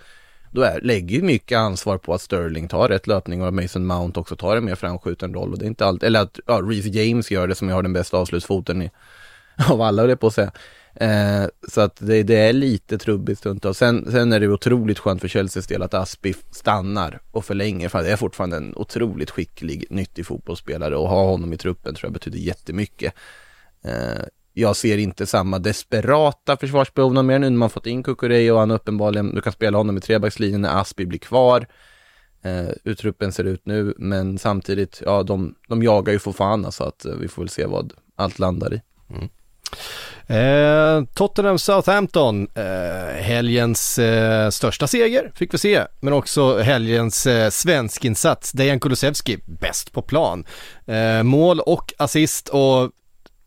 [0.54, 3.86] då är, lägger ju mycket ansvar på att Sterling tar rätt löpning och att Mason
[3.86, 6.62] Mount också tar en mer framskjuten roll och det är inte allt, eller att ja,
[6.63, 8.92] Reece James gör det som jag har den bästa avslutsfoten i,
[9.70, 10.52] av alla det på att säga.
[10.96, 13.78] Eh, så att det, det, är lite trubbigt stundtals.
[13.78, 18.04] Sen, sen är det otroligt skönt för Chelseas del att Aspi stannar och förlänger för
[18.04, 22.13] det är fortfarande en otroligt skicklig, nyttig fotbollsspelare och ha honom i truppen tror jag
[22.13, 23.13] betyder jättemycket.
[23.84, 28.60] Eh, jag ser inte samma desperata försvarsbehov mer nu när man fått in Kukureya och
[28.60, 31.68] han uppenbarligen, du kan spela honom i trebackslinjen när Aspi blir kvar.
[32.44, 36.84] Eh, hur truppen ser ut nu, men samtidigt, ja de, de jagar ju fortfarande så
[36.84, 38.82] att eh, vi får väl se vad allt landar i.
[39.10, 39.30] Mm.
[40.28, 47.50] Eh, Tottenham Southampton, eh, helgens eh, största seger fick vi se, men också helgens eh,
[47.50, 48.52] svenskinsats.
[48.52, 50.46] Dejan Kulusevski, bäst på plan.
[50.86, 52.92] Eh, mål och assist och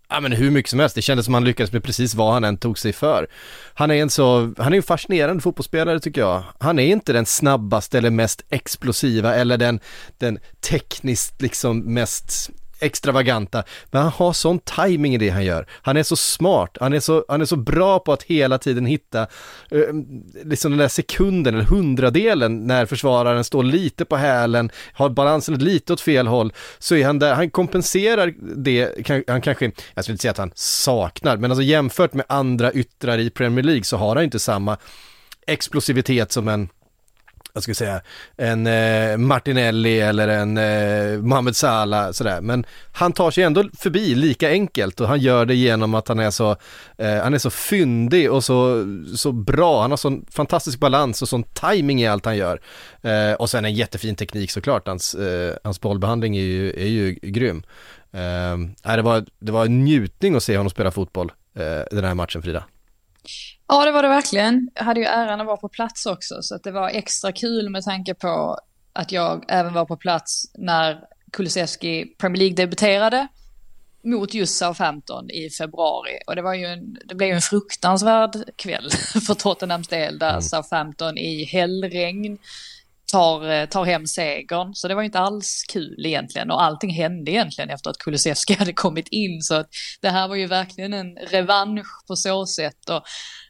[0.09, 2.45] ja men hur mycket som helst, det kändes som han lyckades med precis vad han
[2.45, 3.27] än tog sig för.
[3.75, 6.43] Han är en så, han är en fascinerande fotbollsspelare tycker jag.
[6.59, 9.81] Han är inte den snabbaste eller mest explosiva eller den,
[10.19, 15.67] den tekniskt liksom mest extravaganta, men han har sån timing i det han gör.
[15.83, 18.87] Han är så smart, han är så, han är så bra på att hela tiden
[18.87, 19.21] hitta
[19.71, 19.81] eh,
[20.45, 25.93] liksom den där sekunden eller hundradelen när försvararen står lite på hälen, har balansen lite
[25.93, 30.23] åt fel håll, så är han där, han kompenserar det, han kanske, jag skulle inte
[30.23, 34.17] säga att han saknar, men alltså jämfört med andra yttrar i Premier League så har
[34.17, 34.77] han inte samma
[35.47, 36.69] explosivitet som en
[37.57, 38.01] jag skulle säga,
[38.37, 42.41] en eh, Martinelli eller en eh, Mohamed Salah sådär.
[42.41, 46.19] Men han tar sig ändå förbi lika enkelt och han gör det genom att han
[46.19, 46.57] är så,
[46.99, 48.85] eh, han är så fyndig och så,
[49.17, 49.83] så bra.
[49.83, 52.61] Han har sån fantastisk balans och sån timing i allt han gör.
[53.03, 57.13] Eh, och sen en jättefin teknik såklart, hans, eh, hans bollbehandling är ju, är ju
[57.13, 57.63] grym.
[58.13, 62.15] Eh, det, var, det var en njutning att se honom spela fotboll eh, den här
[62.15, 62.65] matchen Frida.
[63.69, 64.71] Ja, det var det verkligen.
[64.75, 67.71] Jag hade ju äran att vara på plats också, så att det var extra kul
[67.71, 68.59] med tanke på
[68.93, 71.01] att jag även var på plats när
[71.33, 73.29] Kulusevski Premier League debuterade
[74.05, 76.19] mot just Southampton i februari.
[76.27, 78.91] Och det, var ju en, det blev ju en fruktansvärd kväll
[79.27, 80.43] för Tottenhams del där mm.
[80.43, 82.39] Southampton i hällregn
[83.13, 84.75] tar, eh, tar hem segern.
[84.75, 88.73] Så det var inte alls kul egentligen och allting hände egentligen efter att Kulusevski hade
[88.73, 89.43] kommit in.
[89.43, 89.69] Så att
[90.01, 92.91] det här var ju verkligen en revansch på så sätt.
[92.91, 93.03] Och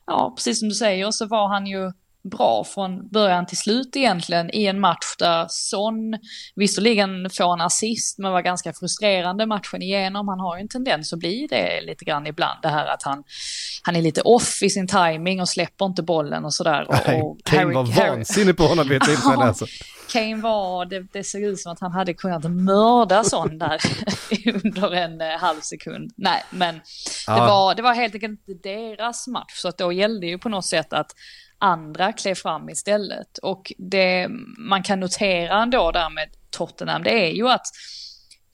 [0.07, 1.92] ja, precis som du säger så var han ju
[2.31, 6.18] bra från början till slut egentligen i en match där Son
[6.55, 10.29] visserligen får en assist men var ganska frustrerande matchen igenom.
[10.29, 13.24] Han har ju en tendens att bli det lite grann ibland det här att han,
[13.83, 16.89] han är lite off i sin timing och släpper inte bollen och sådär.
[16.89, 16.95] Och,
[17.45, 19.66] Kane Harry, var vansinnig på honom vid ett tillfälle alltså.
[20.12, 23.81] Kane var, det, det såg ut som att han hade kunnat mörda Son där
[24.64, 26.12] under en eh, halv sekund.
[26.16, 26.81] Nej, men
[27.27, 27.35] ja.
[27.35, 30.49] det, var, det var helt enkelt inte deras match så att då gällde ju på
[30.49, 31.11] något sätt att
[31.59, 33.38] andra klev fram istället.
[33.38, 34.28] Och det
[34.59, 37.66] man kan notera ändå där med Tottenham, det är ju att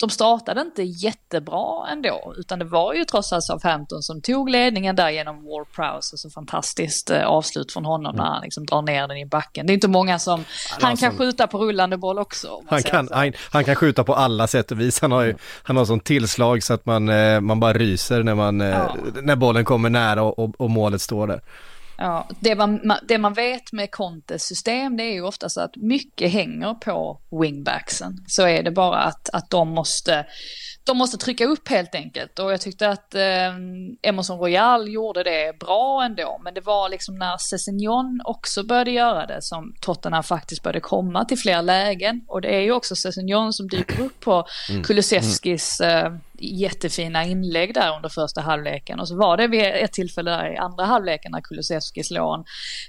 [0.03, 4.97] de startade inte jättebra ändå, utan det var ju trots allt Southampton som tog ledningen
[4.97, 9.09] där genom Ward Prowse, så fantastiskt eh, avslut från honom när han liksom drar ner
[9.09, 9.67] den i backen.
[9.67, 12.63] Det är inte många som, alltså, han kan skjuta på rullande boll också.
[12.67, 15.77] Han kan, han, han, kan skjuta på alla sätt och vis, han har ju, han
[15.77, 18.97] har sån tillslag så att man, eh, man bara ryser när, man, eh, ja.
[19.23, 21.41] när bollen kommer nära och, och, och målet står där.
[22.03, 25.77] Ja, det, man, det man vet med Contes system det är ju ofta så att
[25.77, 28.25] mycket hänger på wingbacksen.
[28.27, 30.27] Så är det bara att, att de måste
[30.85, 33.55] de måste trycka upp helt enkelt och jag tyckte att eh,
[34.03, 36.41] Emerson Royal gjorde det bra ändå.
[36.45, 41.25] Men det var liksom när Sessignon också började göra det som Tottenham faktiskt började komma
[41.25, 42.21] till fler lägen.
[42.29, 44.83] Och det är ju också Sessignon som dyker upp på mm.
[44.83, 46.13] Kulusevskis eh,
[46.43, 49.01] jättefina inlägg där under första halvleken.
[49.01, 52.45] Och så var det vid ett tillfälle där i andra halvleken när Kulusevski slår en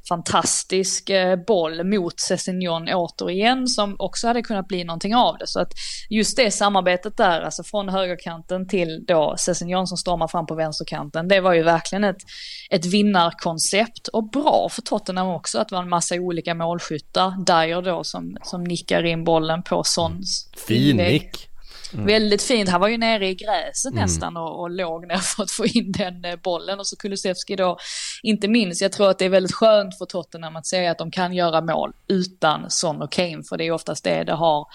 [0.08, 5.48] fantastisk eh, boll mot Sessignon återigen som också hade kunnat bli någonting av det.
[5.48, 5.72] Så att
[6.10, 11.28] just det samarbetet där, alltså från högerkanten till då Sessignon som stormar fram på vänsterkanten,
[11.28, 12.22] det var ju verkligen ett,
[12.70, 17.46] ett vinnarkoncept och bra för Tottenham också att det var en massa olika målskyttar.
[17.46, 21.53] Dyer då som, som nickar in bollen på Sons Fin nick.
[21.94, 22.06] Mm.
[22.06, 22.70] Väldigt fint.
[22.70, 24.04] Han var ju nere i gräset mm.
[24.04, 26.80] nästan och, och låg ner för att få in den eh, bollen.
[26.80, 27.78] Och så Kulusevski då,
[28.24, 31.12] inte minst, jag tror att det är väldigt skönt för Tottenham att säga att de
[31.12, 33.44] kan göra mål utan Son och Kane.
[33.50, 34.68] För det är oftast det det har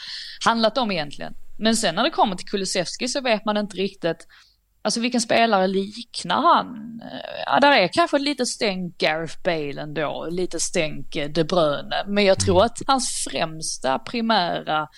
[0.45, 1.35] handlat om egentligen.
[1.59, 4.27] Men sen när det kommer till Kulusevski så vet man inte riktigt
[4.83, 7.01] Alltså vilken spelare liknar han?
[7.47, 12.05] Ja, där är kanske lite stänk Gareth Bale ändå, lite stänk eh, De Bruyne.
[12.07, 12.66] Men jag tror mm.
[12.66, 14.89] att hans främsta primära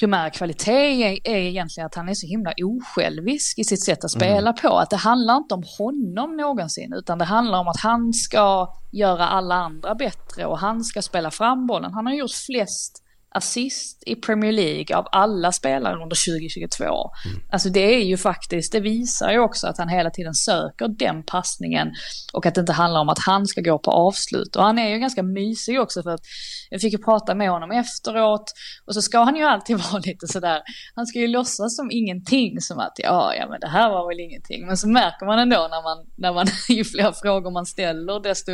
[0.00, 4.10] primära kvalitet är, är egentligen att han är så himla osjälvisk i sitt sätt att
[4.10, 4.54] spela mm.
[4.62, 4.78] på.
[4.78, 9.28] Att det handlar inte om honom någonsin, utan det handlar om att han ska göra
[9.28, 11.92] alla andra bättre och han ska spela fram bollen.
[11.92, 16.84] Han har gjort flest assist i Premier League av alla spelare under 2022.
[16.84, 17.42] Mm.
[17.50, 21.22] Alltså det är ju faktiskt, det visar ju också att han hela tiden söker den
[21.22, 21.88] passningen
[22.32, 24.56] och att det inte handlar om att han ska gå på avslut.
[24.56, 26.22] Och han är ju ganska mysig också för att
[26.70, 28.52] jag fick ju prata med honom efteråt
[28.86, 30.62] och så ska han ju alltid vara lite sådär,
[30.94, 34.20] han ska ju låtsas som ingenting, som att ja, ja men det här var väl
[34.20, 34.66] ingenting.
[34.66, 38.52] Men så märker man ändå när man, när man ju fler frågor man ställer, desto,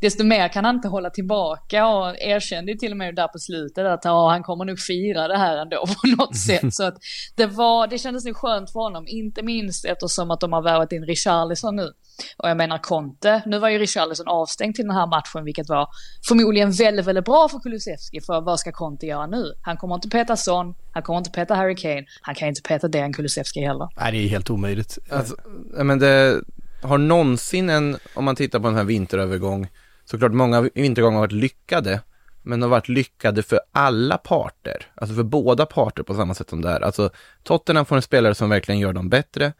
[0.00, 3.86] desto mer kan han inte hålla tillbaka och erkände till och med där på slutet
[3.86, 6.74] att ja, han kommer nog fira det här ändå på något sätt.
[6.74, 6.94] Så att
[7.36, 10.92] det var, det kändes nog skönt för honom, inte minst eftersom att de har värvat
[10.92, 11.92] in Richarlison nu.
[12.36, 15.88] Och jag menar Conte, nu var ju Richarlison avstängd till den här matchen, vilket var
[16.28, 18.20] förmodligen väldigt, väldigt bra för Kulusevski.
[18.20, 19.54] För vad ska Conte göra nu?
[19.62, 22.88] Han kommer inte peta Son, han kommer inte peta Harry Kane, han kan inte peta
[22.88, 23.88] Dejan Kulusevski heller.
[23.96, 24.98] Nej, det är helt omöjligt.
[25.10, 25.36] Alltså,
[25.76, 26.40] men det
[26.82, 29.68] har någonsin en, om man tittar på en här vinterövergång,
[30.04, 32.00] såklart många vintergångar har varit lyckade,
[32.42, 36.62] men har varit lyckade för alla parter, alltså för båda parter på samma sätt som
[36.62, 36.80] det är.
[36.80, 37.10] Alltså
[37.42, 39.52] Tottenham får en spelare som verkligen gör dem bättre,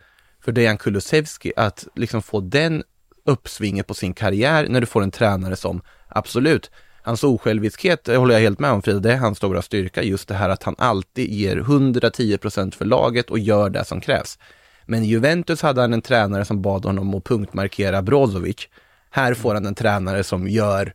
[0.48, 2.82] för Dejan Kulusevski att liksom få den
[3.24, 6.70] uppsvinget på sin karriär när du får en tränare som, absolut,
[7.02, 10.28] hans osjälviskhet det håller jag helt med om Frida, det är hans stora styrka, just
[10.28, 14.38] det här att han alltid ger 110% för laget och gör det som krävs.
[14.86, 18.68] Men i Juventus hade han en tränare som bad honom att punktmarkera Brozovic.
[19.10, 20.92] Här får han en tränare som gör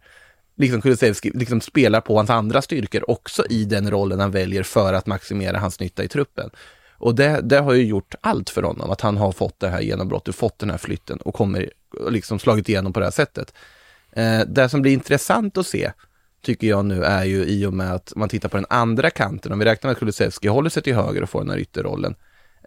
[0.57, 4.93] liksom Kulusevski liksom spelar på hans andra styrkor också i den rollen han väljer för
[4.93, 6.49] att maximera hans nytta i truppen.
[7.03, 9.81] Och det, det har ju gjort allt för honom, att han har fått det här
[9.81, 11.69] genombrottet, fått den här flytten och kommer
[12.09, 13.53] liksom slagit igenom på det här sättet.
[14.11, 15.91] Eh, det som blir intressant att se,
[16.41, 19.51] tycker jag nu, är ju i och med att man tittar på den andra kanten,
[19.51, 22.15] om vi räknar med att Kulusevski håller sig till höger och får den här ytterrollen.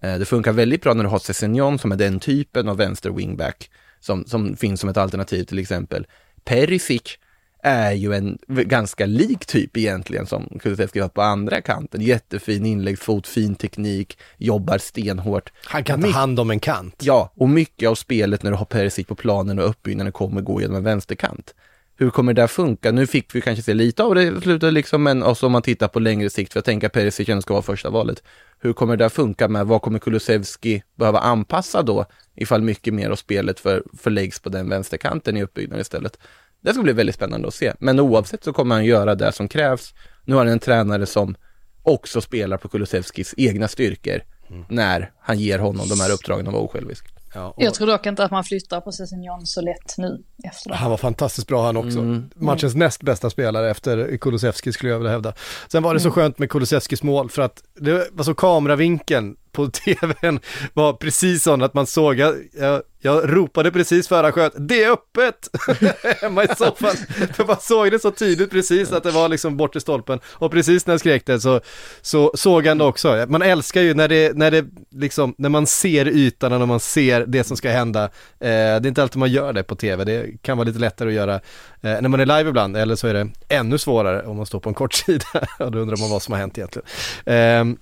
[0.03, 3.11] Eh, det funkar väldigt bra när du har Sessignon som är den typen av vänster
[3.11, 3.71] wingback
[4.01, 6.07] som, som finns som ett alternativ till exempel.
[6.45, 7.19] Perisic
[7.67, 12.01] är ju en ganska lik typ egentligen som Kulusevski har på andra kanten.
[12.01, 15.53] Jättefin inläggsfot, fin teknik, jobbar stenhårt.
[15.65, 16.95] Han kan ta hand om en kant.
[17.01, 20.61] Ja, och mycket av spelet när du har Perisic på planen och uppbyggnaden kommer gå
[20.61, 21.55] genom en vänsterkant.
[21.99, 22.93] Hur kommer det att funka?
[22.93, 25.63] Nu fick vi kanske se lite av det i slutet liksom, men också om man
[25.63, 28.23] tittar på längre sikt, för jag tänker att Perisic ska vara första valet.
[28.59, 33.11] Hur kommer det att funka med, vad kommer Kulusevski behöva anpassa då, ifall mycket mer
[33.11, 36.19] av spelet för, förläggs på den vänsterkanten i uppbyggnaden istället?
[36.67, 37.73] Det ska bli väldigt spännande att se.
[37.79, 39.95] Men oavsett så kommer han göra det som krävs.
[40.25, 41.37] Nu har han en tränare som
[41.83, 44.65] också spelar på Kulusevskis egna styrkor mm.
[44.69, 47.07] när han ger honom de här uppdragen att vara osjälvisk.
[47.35, 47.63] Ja, och...
[47.63, 50.77] Jag tror dock inte att man flyttar på Sessignon så lätt nu efter det.
[50.77, 51.99] Han var fantastiskt bra han också.
[51.99, 52.31] Mm.
[52.35, 52.87] Matchens mm.
[52.87, 55.33] näst bästa spelare efter Kulusevski skulle jag vilja hävda.
[55.69, 56.15] Sen var det så mm.
[56.15, 60.41] skönt med Kulusevskis mål för att det var så kameravinkeln på tvn
[60.75, 64.85] var precis sån att man såg, jag, jag, jag ropade precis före han sköt, det
[64.85, 65.49] är öppet!
[66.21, 66.97] Hemma i soffan,
[67.35, 70.21] för man såg det så tydligt precis att det var liksom bort i stolpen.
[70.27, 71.61] Och precis när jag skrek det så,
[72.03, 73.27] så såg han det också.
[73.29, 76.81] Man älskar ju när det, när det liksom, när man ser ytan och när man
[76.81, 78.05] ser det som ska hända.
[78.05, 81.09] Eh, det är inte alltid man gör det på tv, det kan vara lite lättare
[81.09, 81.41] att göra eh,
[81.81, 84.69] när man är live ibland, eller så är det ännu svårare om man står på
[84.69, 85.27] en kort sida
[85.59, 86.87] och då undrar man vad som har hänt egentligen.
[87.25, 87.77] Eh,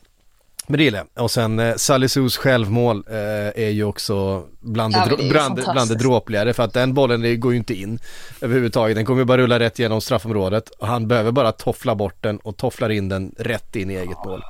[0.67, 1.25] men det gillar jag.
[1.25, 3.17] Och sen eh, Salisus självmål eh,
[3.65, 7.53] är ju också bland, ja, det, bland, bland det dråpligare för att den bollen går
[7.53, 7.99] ju inte in
[8.41, 8.97] överhuvudtaget.
[8.97, 12.39] Den kommer ju bara rulla rätt genom straffområdet och han behöver bara toffla bort den
[12.39, 14.43] och tofflar in den rätt in i eget mål.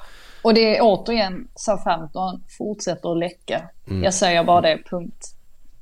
[0.42, 3.62] Och det är återigen Southampton fortsätter att läcka.
[3.88, 4.04] Mm.
[4.04, 5.34] Jag säger bara det, punkt.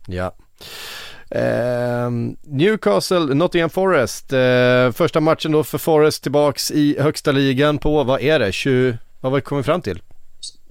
[0.06, 0.34] Ja.
[1.30, 2.10] Eh,
[2.42, 4.32] Newcastle, Nottingham Forest.
[4.32, 8.98] Eh, första matchen då för Forest tillbaks i högsta ligan på, vad är det, 20,
[9.20, 10.02] vad har vi kommit fram till?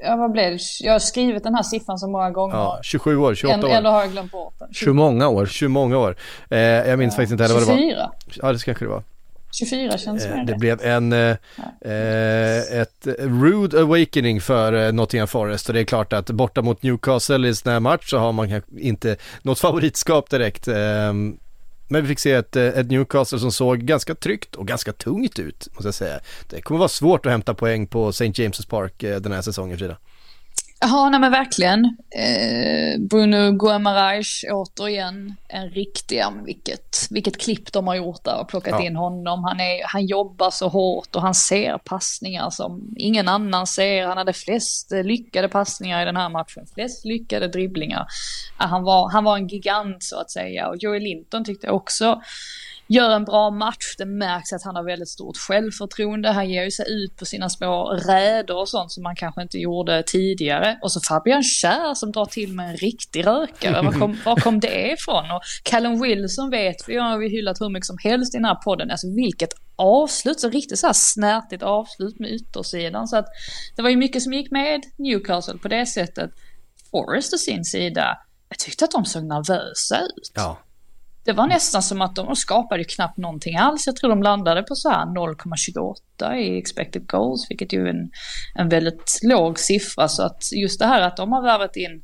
[0.03, 0.59] Ja, vad blev det?
[0.79, 2.55] Jag har skrivit den här siffran så många gånger.
[2.55, 3.69] Ja, 27 år, 28 år.
[3.69, 4.73] Eller har jag glömt bort den?
[4.73, 5.45] 20 många år.
[5.45, 6.15] 20 många år.
[6.49, 7.15] Eh, jag minns ja.
[7.15, 7.77] faktiskt inte heller vad det var.
[7.77, 8.11] 24.
[8.41, 9.03] Ja, det kanske det var.
[9.51, 11.35] 24 känns eh, Det blev en, eh,
[11.81, 16.83] eh, ett rude awakening för eh, Nottingham Forest och det är klart att borta mot
[16.83, 20.67] Newcastle i sån här match så har man inte något favoritskap direkt.
[21.91, 25.39] Men vi fick se ett, eh, ett Newcastle som såg ganska tryggt och ganska tungt
[25.39, 26.19] ut, måste jag säga.
[26.49, 28.25] Det kommer vara svårt att hämta poäng på St.
[28.25, 29.97] James' Park eh, den här säsongen, Frida.
[30.83, 31.85] Ja, nej men verkligen.
[32.15, 38.73] Eh, Bruno Guimaraes återigen en riktig, vilket, vilket klipp de har gjort där och plockat
[38.79, 38.85] ja.
[38.85, 39.43] in honom.
[39.43, 44.07] Han, är, han jobbar så hårt och han ser passningar som ingen annan ser.
[44.07, 48.05] Han hade flest lyckade passningar i den här matchen, flest lyckade dribblingar.
[48.57, 52.21] Han var, han var en gigant så att säga och Joey Linton tyckte också
[52.93, 53.95] gör en bra match.
[53.97, 56.29] Det märks att han har väldigt stort självförtroende.
[56.29, 59.57] Han ger ju sig ut på sina små räder och sånt som man kanske inte
[59.57, 60.79] gjorde tidigare.
[60.81, 63.81] Och så Fabian Kär som drar till med en riktig rökare.
[63.81, 65.31] Var kom, var kom det ifrån?
[65.31, 68.55] Och Callum Wilson vet vi, har vi hyllat hur mycket som helst i den här
[68.55, 68.91] podden.
[68.91, 73.07] Alltså vilket avslut, så riktigt så här snärtigt avslut med yttersidan.
[73.07, 73.25] Så att
[73.75, 76.31] det var ju mycket som gick med Newcastle på det sättet.
[76.91, 78.17] Forrest å sin sida,
[78.49, 80.31] jag tyckte att de såg nervösa ut.
[80.35, 80.57] Ja.
[81.23, 83.87] Det var nästan som att de skapade knappt någonting alls.
[83.87, 88.11] Jag tror de landade på så här 0,28 i expected goals, vilket ju är en,
[88.55, 90.07] en väldigt låg siffra.
[90.07, 92.03] Så att just det här att de har värvat in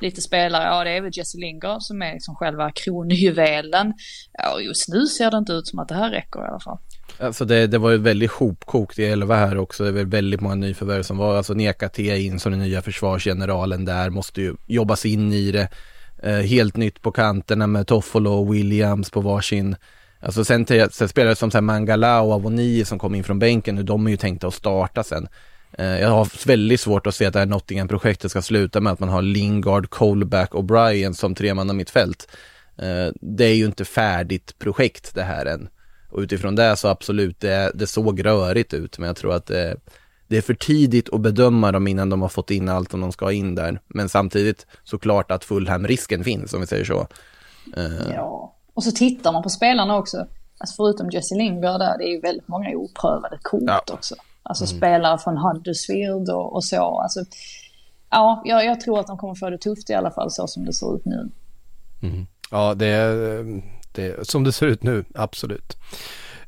[0.00, 3.92] lite spelare, ja det är väl Jesse Lingard som är liksom själva kronjuvelen.
[4.32, 6.78] Ja, just nu ser det inte ut som att det här räcker i alla fall.
[7.18, 9.84] Alltså det, det var ju väldigt hopkokt i elva här också.
[9.84, 14.10] Det var väldigt många nyförvärv som var, alltså Neka in som den nya försvarsgeneralen där,
[14.10, 15.68] måste ju jobbas in i det.
[16.22, 19.76] Eh, helt nytt på kanterna med Toffolo och Williams på varsin.
[20.20, 23.74] Alltså sen, sen spelare som så här Mangala och Avoni som kom in från bänken
[23.74, 25.28] nu, de är ju tänkta att starta sen.
[25.78, 29.00] Eh, jag har väldigt svårt att se att det här Nottingham-projektet ska sluta med att
[29.00, 32.28] man har Lingard, Colback och Brian som tremanna mittfält.
[32.78, 35.68] Eh, det är ju inte färdigt projekt det här än.
[36.10, 39.76] Och utifrån det så absolut, det, det såg rörigt ut, men jag tror att det,
[40.30, 43.12] det är för tidigt att bedöma dem innan de har fått in allt som de
[43.12, 43.80] ska in där.
[43.88, 47.06] Men samtidigt såklart att Fulham-risken finns, om vi säger så.
[47.76, 48.12] Uh...
[48.14, 50.26] Ja, och så tittar man på spelarna också.
[50.58, 53.84] Alltså förutom Jesse Lingard där, det är ju väldigt många oprövade kort ja.
[53.92, 54.14] också.
[54.42, 54.76] Alltså mm.
[54.76, 57.00] spelare från Huddersfield och, och så.
[57.00, 57.20] Alltså,
[58.10, 60.64] ja, jag, jag, tror att de kommer få det tufft i alla fall så som
[60.64, 61.30] det ser ut nu.
[62.02, 62.26] Mm.
[62.50, 65.76] Ja, det är som det ser ut nu, absolut.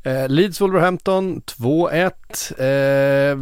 [0.05, 2.13] Eh, Leeds Wolverhampton 2-1.
[2.59, 3.39] Eh,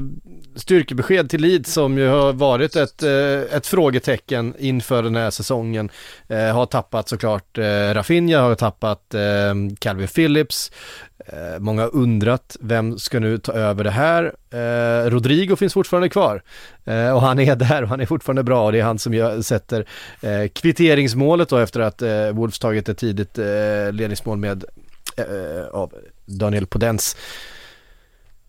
[0.54, 5.90] styrkebesked till Leeds som ju har varit ett, eh, ett frågetecken inför den här säsongen.
[6.28, 10.72] Eh, har tappat såklart eh, Rafinha, har tappat eh, Calvin Phillips.
[11.26, 14.34] Eh, många har undrat vem ska nu ta över det här.
[14.50, 16.42] Eh, Rodrigo finns fortfarande kvar
[16.84, 19.14] eh, och han är där och han är fortfarande bra och det är han som
[19.14, 19.86] gör, sätter
[20.20, 24.64] eh, kvitteringsmålet då efter att eh, Wolves tagit ett tidigt eh, ledningsmål med
[25.16, 25.94] eh, av
[26.38, 27.16] Daniel Podens.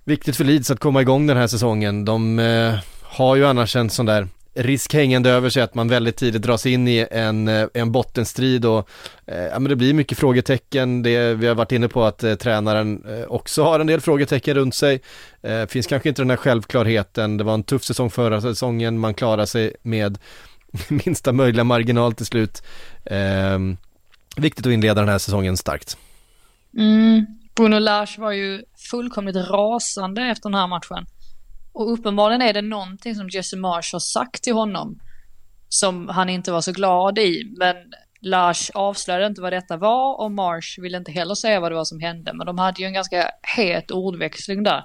[0.04, 2.06] Viktigt för Leeds att komma igång den här säsongen.
[2.06, 6.16] De eh, har ju annars en sån där risk hängande över sig att man väldigt
[6.16, 8.90] tidigt dras in i en, eh, en bottenstrid och
[9.26, 11.04] eh, ja, men det blir mycket frågetecken.
[11.04, 14.56] Det, vi har varit inne på att eh, tränaren eh, också har en del frågetecken
[14.56, 15.02] runt sig.
[15.42, 17.38] Eh, finns kanske inte den här självklarheten.
[17.38, 19.00] Det var en tuff säsong förra säsongen.
[19.00, 20.18] Man klarar sig med
[20.88, 22.64] minsta möjliga marginal till slut.
[23.06, 23.60] Eh,
[24.36, 25.98] viktigt att inleda den här säsongen starkt.
[26.78, 27.41] Mm.
[27.56, 31.06] Bruno Lars var ju fullkomligt rasande efter den här matchen.
[31.74, 35.00] Och uppenbarligen är det någonting som Jesse Marsh har sagt till honom
[35.70, 37.54] som han inte var så glad i.
[37.58, 37.76] Men
[38.22, 41.86] Lars avslöjade inte vad detta var och Marsh ville inte heller säga vad det var
[41.86, 42.34] som hände.
[42.34, 44.84] Men de hade ju en ganska het ordväxling där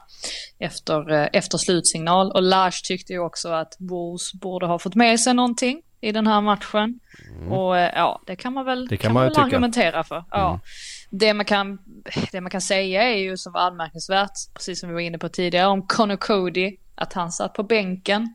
[0.58, 2.30] efter, eh, efter slutsignal.
[2.30, 6.26] Och Lars tyckte ju också att Wolves borde ha fått med sig någonting i den
[6.26, 7.00] här matchen.
[7.36, 7.52] Mm.
[7.52, 10.24] Och eh, ja, det kan man väl, det kan man, man väl argumentera för.
[10.30, 10.48] Ja.
[10.48, 10.60] Mm.
[11.10, 11.78] Det, man kan,
[12.32, 15.28] det man kan säga är ju som var anmärkningsvärt, precis som vi var inne på
[15.28, 18.34] tidigare, om Connor Cody, att han satt på bänken.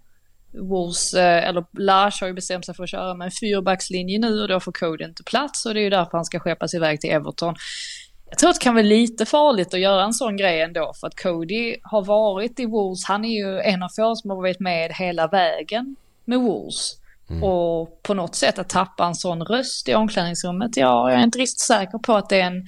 [0.54, 4.42] Wolves, eh, eller Lars har ju bestämt sig för att köra med en fyrbackslinje nu
[4.42, 7.02] och då får Cody inte plats och det är ju därför han ska skeppas iväg
[7.02, 7.56] till Everton.
[8.30, 11.08] Jag tror att det kan vara lite farligt att göra en sån grej ändå för
[11.08, 14.60] att Cody har varit i Wolves, han är ju en av få som har varit
[14.60, 15.96] med hela vägen
[16.26, 17.01] med Wolves.
[17.32, 17.44] Mm.
[17.44, 21.38] Och på något sätt att tappa en sån röst i omklädningsrummet, ja, jag är inte
[21.38, 22.66] riktigt säker på att det är en,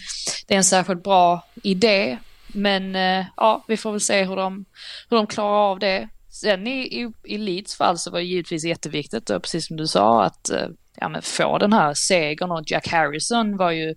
[0.48, 2.18] det är en särskilt bra idé.
[2.48, 4.66] Men eh, ja, vi får väl se hur de,
[5.10, 6.10] hur de klarar av det.
[6.30, 9.88] Sen i, i, i Leeds fall så var det givetvis jätteviktigt, och precis som du
[9.88, 13.96] sa, att eh, ja, men få den här segern och Jack Harrison var ju,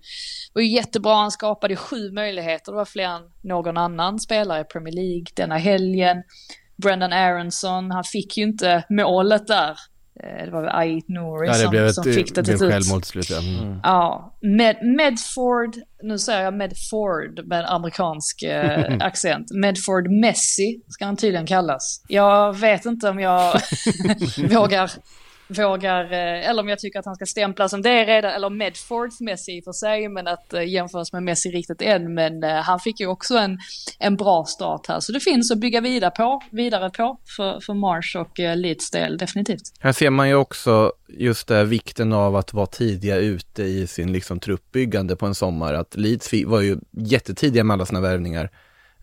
[0.53, 1.15] var ju jättebra.
[1.15, 2.71] Han skapade sju möjligheter.
[2.71, 6.23] Det var fler än någon annan spelare i Premier League denna helgen.
[6.75, 9.77] Brendan Aronson, han fick ju inte målet där
[10.19, 12.71] det var väl Ait Nouri ja, som, ett, som fick det till slut.
[12.71, 13.29] självmål till slut.
[13.29, 13.79] Ja, mm.
[13.83, 19.51] ja Med, Medford, nu säger jag Medford med amerikansk eh, accent.
[19.51, 22.03] Medford Messi ska han tydligen kallas.
[22.07, 23.53] Jag vet inte om jag
[24.49, 24.91] vågar
[25.47, 29.21] vågar, eh, eller om jag tycker att han ska stämpla som det redan, eller Medfords
[29.21, 32.13] Messi i för sig, men att eh, jämföras med Messi riktigt än.
[32.13, 33.57] Men eh, han fick ju också en,
[33.99, 37.73] en bra start här, så det finns att bygga vidare på, vidare på för, för
[37.73, 39.73] Mars och Leeds del, definitivt.
[39.79, 44.11] Här ser man ju också just det, vikten av att vara tidiga ute i sin
[44.11, 48.49] liksom truppbyggande på en sommar, att Leeds var ju jättetidiga med alla sina värvningar.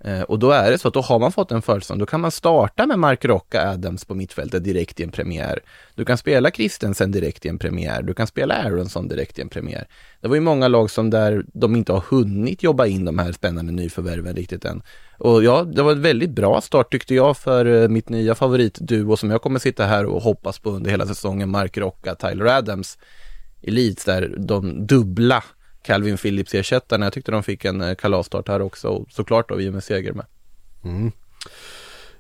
[0.05, 2.20] Eh, och då är det så att då har man fått en försäsong, då kan
[2.20, 5.61] man starta med Mark Rocka Adams på mittfältet direkt i en premiär.
[5.94, 9.48] Du kan spela Christensen direkt i en premiär, du kan spela Aronsson direkt i en
[9.48, 9.88] premiär.
[10.20, 13.32] Det var ju många lag som där de inte har hunnit jobba in de här
[13.32, 14.82] spännande nyförvärven riktigt än.
[15.18, 19.16] Och ja, det var en väldigt bra start tyckte jag för eh, mitt nya favoritduo
[19.16, 22.98] som jag kommer sitta här och hoppas på under hela säsongen, Mark Rocka, Tyler Adams.
[23.66, 25.44] Elites där, de dubbla
[25.85, 27.07] Calvin Phillips-ersättarna.
[27.07, 30.12] Jag tyckte de fick en eh, kalasstart här också och såklart då vi med seger
[30.12, 30.26] med.
[30.85, 31.12] Mm.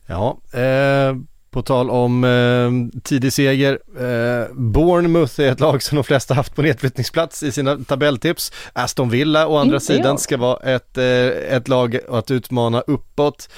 [0.06, 1.16] Ja, eh,
[1.50, 3.78] på tal om eh, tidig seger.
[3.98, 8.52] Eh, Bournemouth är ett lag som de flesta haft på nedflyttningsplats i sina tabelltips.
[8.72, 10.20] Aston Villa å andra Inte sidan jag.
[10.20, 13.48] ska vara ett, eh, ett lag att utmana uppåt.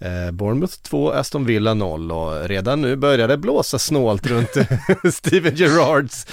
[0.00, 4.50] Eh, Bournemouth 2, Aston Villa 0 och redan nu börjar det blåsa snålt runt
[5.12, 6.26] Steven Gerrards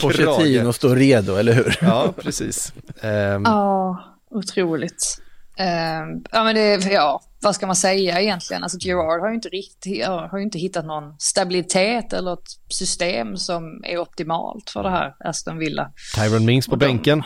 [0.00, 1.78] Pochettino står redo, eller hur?
[1.80, 2.72] ja, precis.
[3.02, 3.42] Um...
[3.44, 5.20] Ja, otroligt.
[5.60, 8.62] Uh, ja, men det, ja, vad ska man säga egentligen?
[8.62, 13.84] Alltså Gerard har ju inte riktigt, har inte hittat någon stabilitet eller ett system som
[13.84, 15.92] är optimalt för det här Aston Villa.
[16.16, 17.22] Tyron Mings på de, bänken.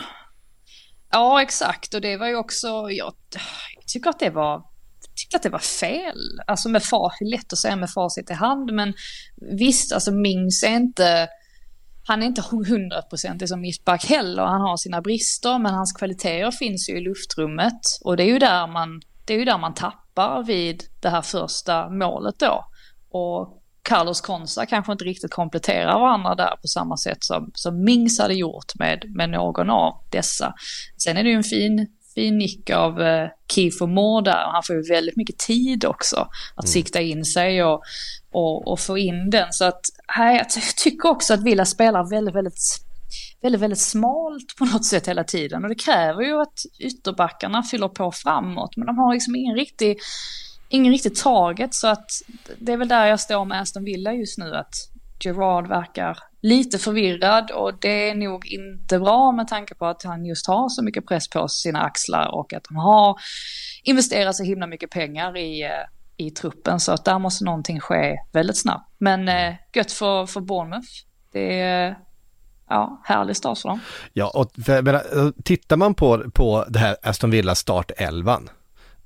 [1.11, 1.93] Ja, exakt.
[1.93, 3.13] Och det var ju också, jag,
[3.75, 4.68] jag tycker att det var
[5.29, 6.41] tyckte att det var fel.
[6.47, 8.93] Alltså med far, lätt att säga med facit i hand, men
[9.59, 11.27] visst, alltså Mings är inte,
[12.07, 14.43] han är inte hundraprocentig som mittback heller.
[14.43, 17.81] Han har sina brister, men hans kvaliteter finns ju i luftrummet.
[18.03, 21.21] Och det är ju där man, det är ju där man tappar vid det här
[21.21, 22.65] första målet då.
[23.11, 28.19] Och Carlos Konsa kanske inte riktigt kompletterar varandra där på samma sätt som, som Mings
[28.19, 30.53] hade gjort med, med någon av dessa.
[30.97, 31.87] Sen är det ju en fin
[32.19, 36.17] fin nick av eh, Kiefer Moore där och han får ju väldigt mycket tid också
[36.55, 36.71] att mm.
[36.71, 37.81] sikta in sig och,
[38.31, 39.53] och, och, få in den.
[39.53, 42.59] Så att här, jag tycker också att Villa spelar väldigt, väldigt
[43.41, 45.63] väldigt, väldigt smalt på något sätt hela tiden.
[45.63, 48.77] Och det kräver ju att ytterbackarna fyller på framåt.
[48.77, 49.97] Men de har liksom ingen riktig,
[50.69, 51.73] ingen riktig target.
[51.73, 52.11] Så att
[52.57, 54.55] det är väl där jag står med Aston Villa just nu.
[54.55, 54.73] Att
[55.23, 60.25] Gerard verkar lite förvirrad och det är nog inte bra med tanke på att han
[60.25, 63.19] just har så mycket press på sina axlar och att de har
[63.83, 65.69] investerat så himla mycket pengar i, eh,
[66.17, 66.79] i truppen.
[66.79, 68.91] Så att där måste någonting ske väldigt snabbt.
[68.97, 70.89] Men eh, gött för, för Bournemouth.
[71.31, 71.97] Det är
[72.69, 73.79] ja, härlig start för dem.
[74.13, 75.01] Ja, och för, men, eh,
[75.43, 78.53] tittar man på, på det här Aston Villa startelvan eh,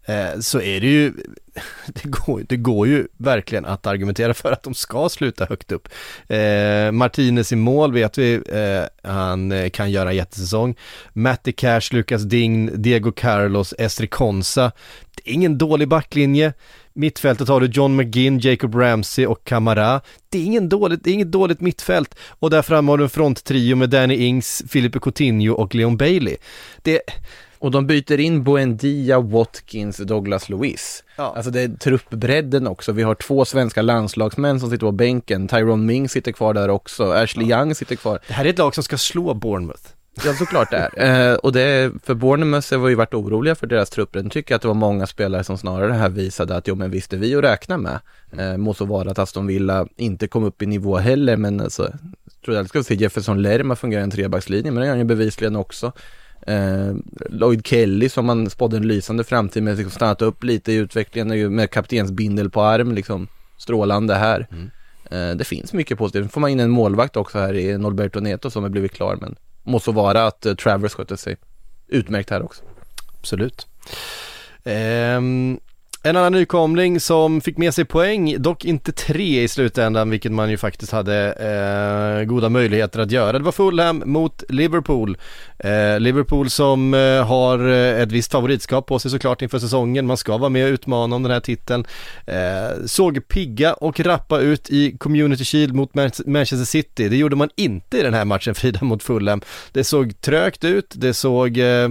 [0.06, 1.14] Eh, så är det ju,
[1.88, 5.90] det går, det går ju verkligen att argumentera för att de ska sluta högt upp.
[6.28, 10.76] Eh, Martinez i mål vet vi, eh, han eh, kan göra en jättesäsong.
[11.14, 14.72] Matti Cash, Lucas Dign, Diego Carlos, Estri Konsa.
[15.16, 16.54] Det är ingen dålig backlinje.
[16.96, 20.02] Mittfältet har du John McGinn, Jacob Ramsey och Kamara.
[20.30, 22.16] Det är, ingen dåligt, det är inget dåligt mittfält.
[22.40, 26.38] Och där framme har du en fronttrio med Danny Ings, Filipe Coutinho och Leon Bailey.
[26.82, 27.02] Det,
[27.64, 31.04] och de byter in Buendia, Watkins, Douglas Lewis.
[31.16, 31.34] Ja.
[31.36, 32.92] Alltså det är truppbredden också.
[32.92, 35.48] Vi har två svenska landslagsmän som sitter på bänken.
[35.48, 37.12] Tyrone Ming sitter kvar där också.
[37.12, 37.60] Ashley ja.
[37.60, 38.20] Young sitter kvar.
[38.28, 39.84] Det här är ett lag som ska slå Bournemouth.
[40.26, 41.30] Ja, såklart det är.
[41.32, 44.20] Eh, och det, för Bournemouth var ju varit oroliga för deras trupper.
[44.20, 47.14] Den tycker att det var många spelare som snarare här visade att jo men visst
[47.14, 48.00] är vi att räkna med.
[48.38, 51.84] Eh, må så vara att Aston Villa inte kom upp i nivå heller, men alltså,
[51.84, 55.00] jag tror jag ska se Jefferson Lerma fungera i en trebackslinje, men det gör han
[55.00, 55.92] ju bevisligen också.
[56.48, 56.96] Eh,
[57.30, 61.56] Lloyd Kelly som man spådde en lysande framtid med, liksom stannat upp lite i utvecklingen
[61.56, 63.28] med kaptensbindel på arm, liksom
[63.58, 64.48] strålande här.
[64.52, 64.72] Mm.
[65.12, 66.24] Eh, det finns mycket positivt.
[66.24, 69.18] Nu får man in en målvakt också här i Norberto Neto som har blivit klar,
[69.22, 71.38] men måste vara att uh, Travers sköter sig
[71.88, 72.64] utmärkt här också.
[73.20, 73.68] Absolut.
[74.64, 75.60] Um,
[76.06, 80.50] en annan nykomling som fick med sig poäng, dock inte tre i slutändan, vilket man
[80.50, 83.40] ju faktiskt hade eh, goda möjligheter att göra.
[83.40, 85.18] Det var Fulham mot Liverpool.
[85.60, 90.08] Eh, Liverpool som eh, har eh, ett visst favoritskap på sig såklart inför säsongen.
[90.08, 91.86] Man ska vara med och utmana om den här titeln.
[92.28, 95.94] Eh, såg pigga och rappa ut i Community Shield mot
[96.26, 97.10] Manchester City.
[97.10, 99.42] Det gjorde man inte i den här matchen Frida mot Fulham.
[99.72, 101.90] Det såg trögt ut, det såg eh,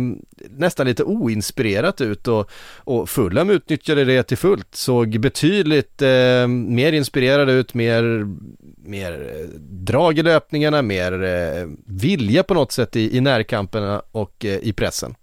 [0.51, 4.75] nästan lite oinspirerat ut och, och Fulham utnyttjade det till fullt.
[4.75, 8.27] Såg betydligt eh, mer inspirerade ut, mer,
[8.89, 14.45] mer eh, drag i löpningarna, mer eh, vilja på något sätt i, i närkamperna och
[14.45, 15.15] eh, i pressen.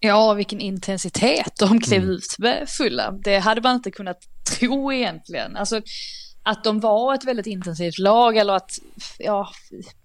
[0.00, 3.20] Ja, vilken intensitet de klev ut med Fulham.
[3.22, 4.18] Det hade man inte kunnat
[4.58, 5.56] tro egentligen.
[5.56, 5.80] Alltså,
[6.48, 8.70] att de var ett väldigt intensivt lag eller att,
[9.18, 9.48] ja,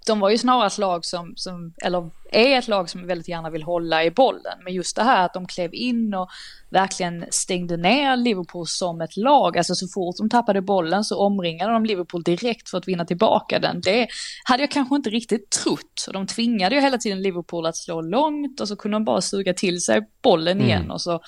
[0.08, 3.50] de var ju snarare ett lag som, som, eller är ett lag som väldigt gärna
[3.50, 4.60] vill hålla i bollen.
[4.64, 6.30] Men just det här att de klev in och
[6.70, 9.58] verkligen stängde ner Liverpool som ett lag.
[9.58, 13.60] Alltså så fort de tappade bollen så omringade de Liverpool direkt för att vinna tillbaka
[13.60, 13.82] den.
[13.82, 14.08] Det
[14.44, 16.08] hade jag kanske inte riktigt trott.
[16.14, 19.54] De tvingade ju hela tiden Liverpool att slå långt och så kunde de bara suga
[19.54, 20.68] till sig bollen mm.
[20.68, 20.92] igen.
[20.92, 21.20] Och så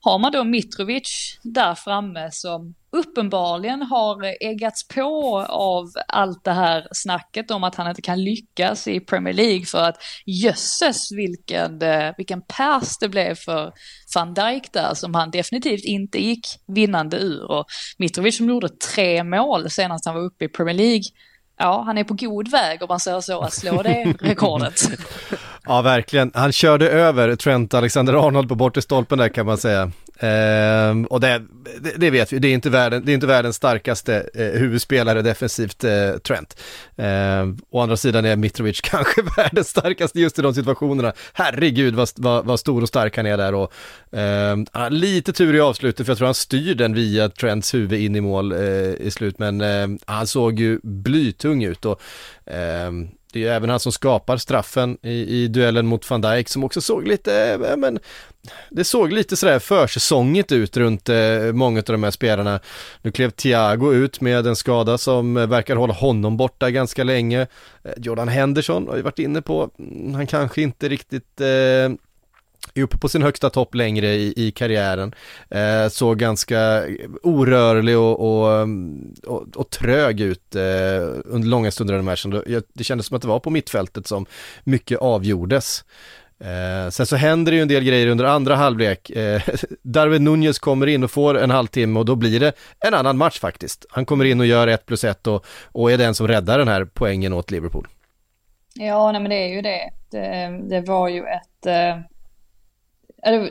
[0.00, 6.88] har man då Mitrovic där framme som uppenbarligen har eggats på av allt det här
[6.92, 12.14] snacket om att han inte kan lyckas i Premier League för att jösses vilken, eh,
[12.16, 13.72] vilken pers det blev för
[14.14, 17.50] van Dijk där som han definitivt inte gick vinnande ur.
[17.50, 17.66] Och
[17.98, 21.04] Mitrovic som gjorde tre mål senast han var uppe i Premier League
[21.60, 24.80] ja, han är på god väg om man säger så att slå det rekordet.
[25.64, 26.30] ja, verkligen.
[26.34, 29.90] Han körde över Trent Alexander-Arnold på bortre stolpen där kan man säga.
[30.22, 31.42] Uh, och det,
[31.80, 35.22] det, det, vet vi, det är inte, världen, det är inte världens starkaste eh, huvudspelare
[35.22, 36.60] defensivt, eh, Trent.
[36.98, 41.12] Uh, å andra sidan är Mitrovic kanske världens starkaste just i de situationerna.
[41.32, 43.72] Herregud vad, vad, vad stor och stark han är där och
[44.12, 47.74] ehm, han har lite tur i avslutet för jag tror han styr den via Trents
[47.74, 48.58] huvud in i mål eh,
[48.98, 49.62] i slut men
[50.06, 52.00] han såg ju blytung ut och
[53.32, 56.64] det är ju även han som skapar straffen i, i duellen mot van Dijk som
[56.64, 57.98] också såg lite, äh, men
[58.70, 62.60] det såg lite sådär försäsongigt ut runt eh, många av de här spelarna.
[63.02, 67.40] Nu klev Thiago ut med en skada som eh, verkar hålla honom borta ganska länge.
[67.84, 71.92] Eh, Jordan Henderson har ju varit inne på, mm, han kanske inte riktigt eh,
[72.74, 75.14] är uppe på sin högsta topp längre i, i karriären.
[75.50, 76.84] Eh, såg ganska
[77.22, 78.68] orörlig och, och,
[79.26, 80.62] och, och trög ut eh,
[81.24, 82.30] under långa stunder under matchen.
[82.30, 84.26] Det, det kändes som att det var på mittfältet som
[84.64, 85.84] mycket avgjordes.
[86.44, 89.10] Eh, sen så händer det ju en del grejer under andra halvlek.
[89.10, 89.42] Eh,
[89.82, 93.40] Darwin Nunez kommer in och får en halvtimme och då blir det en annan match
[93.40, 93.86] faktiskt.
[93.90, 96.68] Han kommer in och gör 1 plus 1 och, och är den som räddar den
[96.68, 97.86] här poängen åt Liverpool.
[98.74, 99.90] Ja, nej men det är ju det.
[100.10, 101.66] Det, det var ju ett...
[101.66, 102.09] Eh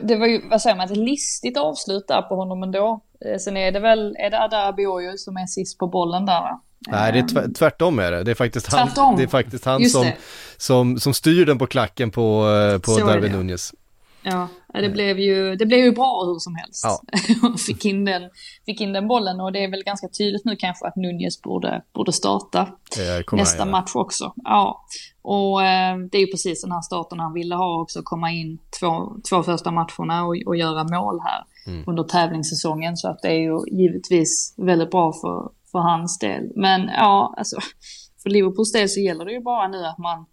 [0.02, 3.00] det var ju, vad säger man, ett listigt avslut där på honom ändå.
[3.26, 6.60] Eh, sen är det väl, är det Adabioyo som är sist på bollen där va?
[6.88, 8.24] Nej, det är tvärtom är det.
[8.24, 9.16] Det är faktiskt han, tvärtom.
[9.16, 10.10] det är faktiskt han som,
[10.56, 13.72] som, som styr den på klacken på, eh, på Darwin Nunez.
[14.22, 16.84] Ja, det blev ju, det blev ju bra hur som helst.
[16.84, 17.00] Ja.
[17.66, 18.22] fick, in den,
[18.66, 21.82] fick in den bollen och det är väl ganska tydligt nu kanske att Nunez borde,
[21.92, 22.68] borde starta
[23.32, 24.32] nästa match också.
[24.36, 24.84] Ja,
[25.22, 28.58] och eh, det är ju precis den här starten han ville ha också, komma in
[28.80, 31.84] två, två första matcherna och, och göra mål här mm.
[31.86, 32.96] under tävlingssäsongen.
[32.96, 36.52] Så att det är ju givetvis väldigt bra för, för hans del.
[36.56, 37.56] Men ja, alltså
[38.22, 40.26] för Liverpools del så gäller det ju bara nu att man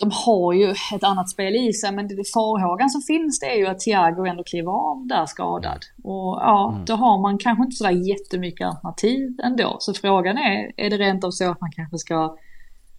[0.00, 3.58] de har ju ett annat spel i sig, men det farhågan som finns det är
[3.58, 5.84] ju att Thiago ändå kliver av där skadad.
[6.04, 6.84] Och ja, mm.
[6.84, 9.76] då har man kanske inte sådär jättemycket alternativ ändå.
[9.78, 12.36] Så frågan är, är det rent av så att man kanske ska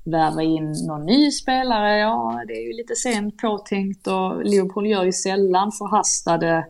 [0.05, 1.97] värva in någon ny spelare?
[1.97, 6.65] Ja, det är ju lite sent påtänkt och Liverpool gör ju sällan förhastade,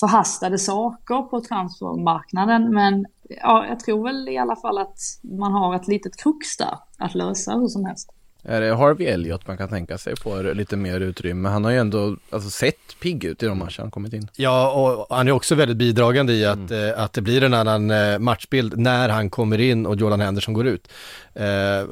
[0.00, 2.74] förhastade saker på transfermarknaden.
[2.74, 6.78] Men ja, jag tror väl i alla fall att man har ett litet krux där
[6.98, 8.10] att lösa hur som helst.
[8.44, 11.48] Är det Harvey Elliot man kan tänka sig får lite mer utrymme?
[11.48, 14.28] Han har ju ändå alltså, sett pigg ut i de matcher han kommit in.
[14.36, 16.88] Ja, och han är också väldigt bidragande i att, mm.
[16.88, 20.54] eh, att det blir en annan eh, matchbild när han kommer in och Jordan Henderson
[20.54, 20.88] går ut.
[21.34, 21.44] Eh,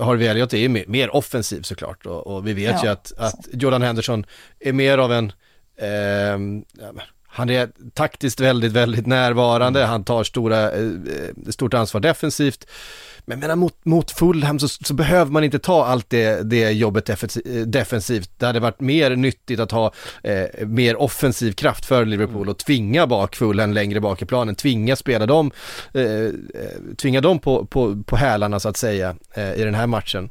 [0.04, 2.84] Harvey Elliot är ju mer, mer offensiv såklart och, och vi vet ja.
[2.84, 4.26] ju att, att Jordan Henderson
[4.60, 5.32] är mer av en
[5.76, 6.62] eh,
[7.36, 9.90] han är taktiskt väldigt, väldigt närvarande, mm.
[9.90, 12.66] han tar stora, eh, eh stort ansvar defensivt.
[13.28, 17.10] Men menar, mot, mot Fulham så, så, behöver man inte ta allt det, det jobbet
[17.66, 18.30] defensivt.
[18.38, 23.06] Det hade varit mer nyttigt att ha eh, mer offensiv kraft för Liverpool och tvinga
[23.06, 25.50] bak Fulham längre bak i planen, tvinga spela dem,
[25.94, 26.30] eh, eh,
[26.96, 30.30] tvinga dem på, på, på hälarna så att säga eh, i den här matchen.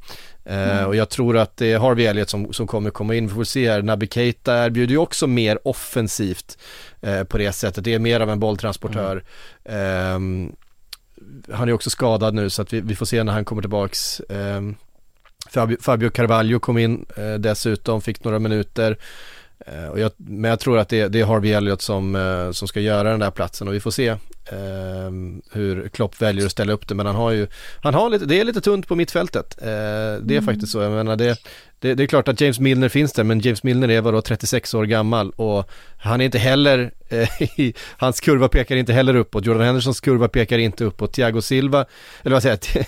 [0.52, 3.28] Uh, och jag tror att det är Harvey Elliot som, som kommer komma in.
[3.28, 6.58] Vi får se här, Naby Keita erbjuder ju också mer offensivt
[7.08, 7.84] uh, på det sättet.
[7.84, 9.24] Det är mer av en bolltransportör.
[9.66, 10.16] Mm.
[10.16, 10.56] Um,
[11.52, 14.22] han är också skadad nu så att vi, vi får se när han kommer tillbaks.
[14.30, 14.76] Ehm,
[15.50, 18.98] Fabio, Fabio Carvalho kom in eh, dessutom, fick några minuter.
[19.60, 22.68] Eh, och jag, men jag tror att det, det är Harvey Elliot som, eh, som
[22.68, 24.16] ska göra den där platsen och vi får se
[25.52, 26.96] hur Klopp väljer att ställa upp det.
[26.96, 27.48] Men han har ju,
[27.82, 29.58] han har lite, det är lite tunt på mittfältet.
[29.62, 30.46] Eh, det är mm.
[30.46, 31.40] faktiskt så, jag menar det,
[31.80, 34.74] det, det, är klart att James Milner finns där, men James Milner är vadå 36
[34.74, 37.30] år gammal och han är inte heller, eh,
[37.98, 41.86] hans kurva pekar inte heller uppåt, Jordan Hendersons kurva pekar inte uppåt, Thiago Silva,
[42.24, 42.86] eller vad säger jag?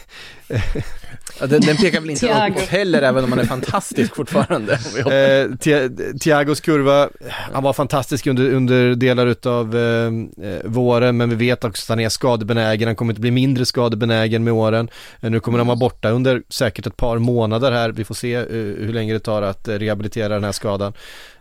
[1.39, 4.73] ja, den, den, pekar väl inte uppåt heller, även om han är fantastisk fortfarande.
[4.73, 7.09] eh, Thiagos kurva,
[7.53, 10.11] han var fantastisk under, under delar utav eh,
[10.49, 13.65] eh, våren, men vi vet också att han är skadebenägen, han kommer inte bli mindre
[13.65, 14.89] skadebenägen med åren.
[15.21, 18.33] Eh, nu kommer han vara borta under säkert ett par månader här, vi får se
[18.33, 18.45] eh,
[18.85, 20.93] hur länge det tar att rehabilitera den här skadan.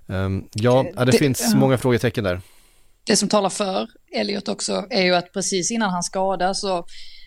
[0.06, 2.40] Um, ja, det, det finns många frågetecken där.
[3.06, 6.86] Det som talar för Elliot också är ju att precis innan han skadas så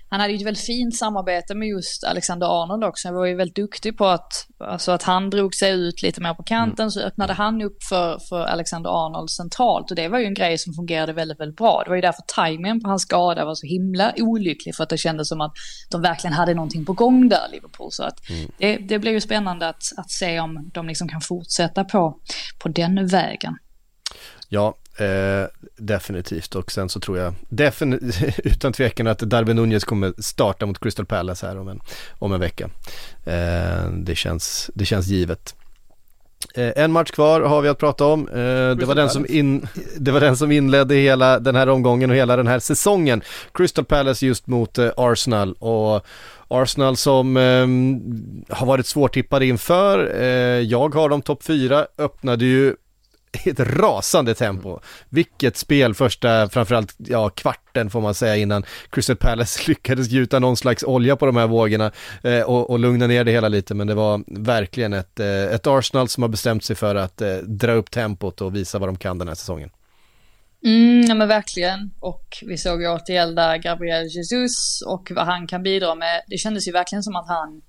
[0.10, 3.08] han hade ju ett väldigt fint samarbete med just Alexander Arnold också.
[3.08, 6.34] Han var ju väldigt duktig på att, alltså att han drog sig ut lite mer
[6.34, 6.92] på kanten mm.
[6.92, 10.58] så öppnade han upp för, för Alexander Arnold centralt och det var ju en grej
[10.58, 11.82] som fungerade väldigt, väldigt bra.
[11.84, 14.98] Det var ju därför tajmingen på hans skada var så himla olycklig för att det
[14.98, 15.54] kändes som att
[15.92, 17.92] de verkligen hade någonting på gång där, Liverpool.
[17.92, 18.52] Så att mm.
[18.58, 22.20] det, det blir ju spännande att, att se om de liksom kan fortsätta på,
[22.60, 23.58] på den vägen.
[24.50, 25.48] Ja, eh,
[25.78, 27.34] definitivt och sen så tror jag
[28.38, 31.82] utan tvekan att Darwin Nunez kommer starta mot Crystal Palace här om en,
[32.20, 32.70] om en vecka.
[33.26, 35.56] Eh, det, känns, det känns givet.
[36.56, 38.28] Eh, en match kvar har vi att prata om.
[38.28, 38.36] Eh,
[38.76, 42.16] det, var den som in, det var den som inledde hela den här omgången och
[42.16, 43.22] hela den här säsongen.
[43.54, 46.06] Crystal Palace just mot eh, Arsenal och
[46.48, 47.68] Arsenal som eh,
[48.58, 50.22] har varit svårtippade inför.
[50.22, 50.28] Eh,
[50.60, 52.76] jag har dem topp fyra, öppnade ju
[53.46, 54.80] ett rasande tempo.
[55.10, 60.58] Vilket spel första, framförallt, ja, kvarten får man säga innan Crystal Palace lyckades gjuta någon
[60.58, 61.92] slags olja på de här vågorna
[62.24, 63.76] eh, och, och lugna ner det hela lite.
[63.76, 67.36] Men det var verkligen ett, eh, ett Arsenal som har bestämt sig för att eh,
[67.38, 69.70] dra upp tempot och visa vad de kan den här säsongen.
[70.66, 71.92] Mm, ja men verkligen.
[72.00, 76.22] Och vi såg ju återigen där Gabriel Jesus och vad han kan bidra med.
[76.28, 77.62] Det kändes ju verkligen som att han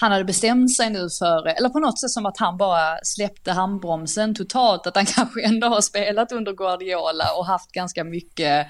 [0.00, 3.52] han hade bestämt sig nu för, eller på något sätt som att han bara släppte
[3.52, 8.66] handbromsen totalt, att han kanske ändå har spelat under Guardiola och haft ganska mycket,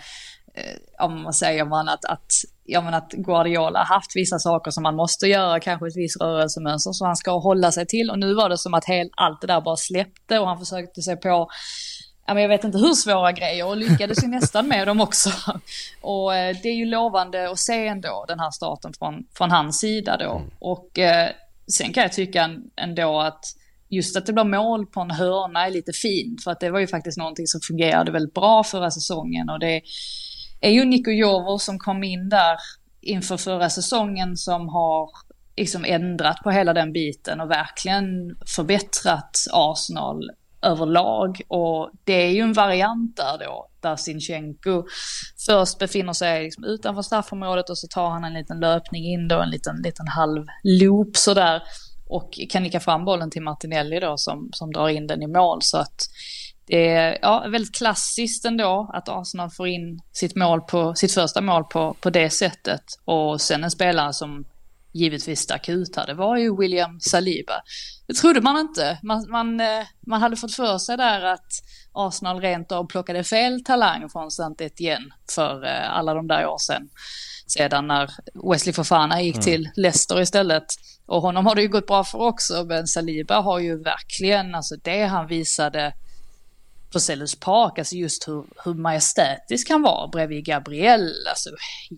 [0.54, 2.26] eh, om man säger man att, att,
[2.64, 6.92] ja, men att Guardiola haft vissa saker som man måste göra, kanske ett visst rörelsemönster
[6.92, 8.10] som han ska hålla sig till.
[8.10, 11.02] Och nu var det som att helt, allt det där bara släppte och han försökte
[11.02, 11.48] sig på
[12.26, 15.30] jag vet inte hur svåra grejer och lyckades ju nästan med dem också.
[16.00, 19.80] Och eh, det är ju lovande att se ändå den här starten från, från hans
[19.80, 20.36] sida då.
[20.36, 20.50] Mm.
[20.58, 21.30] Och eh,
[21.66, 23.44] sen kan jag tycka ändå att
[23.88, 26.44] just att det blir mål på en hörna är lite fint.
[26.44, 29.50] För att det var ju faktiskt någonting som fungerade väldigt bra förra säsongen.
[29.50, 29.82] Och det
[30.60, 32.56] är ju Nico Jover som kom in där
[33.00, 35.10] inför förra säsongen som har
[35.56, 40.30] liksom ändrat på hela den biten och verkligen förbättrat Arsenal
[40.64, 41.40] överlag.
[41.48, 44.84] Och det är ju en variant där då, där Sinchenko
[45.46, 49.40] först befinner sig liksom utanför straffområdet och så tar han en liten löpning in då,
[49.40, 51.62] en liten, liten halv loop sådär.
[52.06, 55.58] Och kan nicka fram bollen till Martinelli då som, som drar in den i mål.
[55.62, 56.08] Så att
[56.66, 61.40] det är ja, väldigt klassiskt ändå att Arsenal får in sitt, mål på, sitt första
[61.40, 62.82] mål på, på det sättet.
[63.04, 64.44] Och sen en spelare som
[64.94, 67.62] givetvis ut här, det var ju William Saliba.
[68.06, 68.98] Det trodde man inte.
[69.02, 73.64] Man, man, eh, man hade fått för sig där att Arsenal rent av plockade fel
[73.64, 76.88] talang från saint Etienne för eh, alla de där år sedan.
[77.46, 78.10] Sedan när
[78.50, 79.44] Wesley Fofana gick mm.
[79.44, 80.64] till Leicester istället.
[81.06, 84.76] Och honom har det ju gått bra för också, men Saliba har ju verkligen, alltså
[84.82, 85.92] det han visade
[86.94, 91.12] på Sellers Park, alltså just hur, hur majestätisk han var bredvid Gabriel.
[91.28, 91.50] Alltså,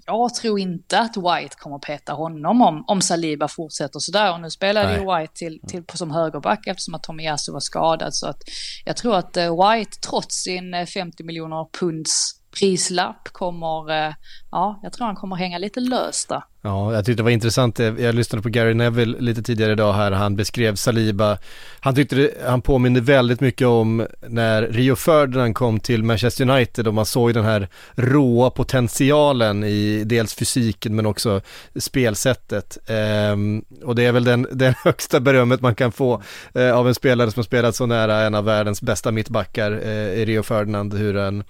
[0.07, 4.33] jag tror inte att White kommer peta honom om, om Saliba fortsätter sådär.
[4.33, 8.15] Och nu spelade ju White till, till, på, som högerback eftersom att Tomiyasu var skadad.
[8.15, 8.43] Så att
[8.85, 14.15] jag tror att uh, White, trots sin 50 eh, miljoner punds prislapp kommer, uh,
[14.51, 16.43] ja, jag tror han kommer hänga lite löst där.
[16.63, 17.81] Ja, jag tyckte det var intressant.
[17.81, 20.13] Eh, jag lyssnade på Gary Neville lite tidigare idag här.
[20.13, 21.39] Han beskrev Saliba.
[21.81, 26.89] Han tyckte det, han påminner väldigt mycket om när Rio Ferdinand kom till Manchester United
[26.89, 31.41] och man såg den här råa potentialen i dels fysiken men också
[31.77, 32.79] spelsättet.
[32.87, 36.23] Ehm, och det är väl den, den högsta berömmet man kan få
[36.55, 39.91] eh, av en spelare som har spelat så nära en av världens bästa mittbackar eh,
[39.91, 40.95] i Rio Ferdinand.
[40.95, 41.45] Hur en,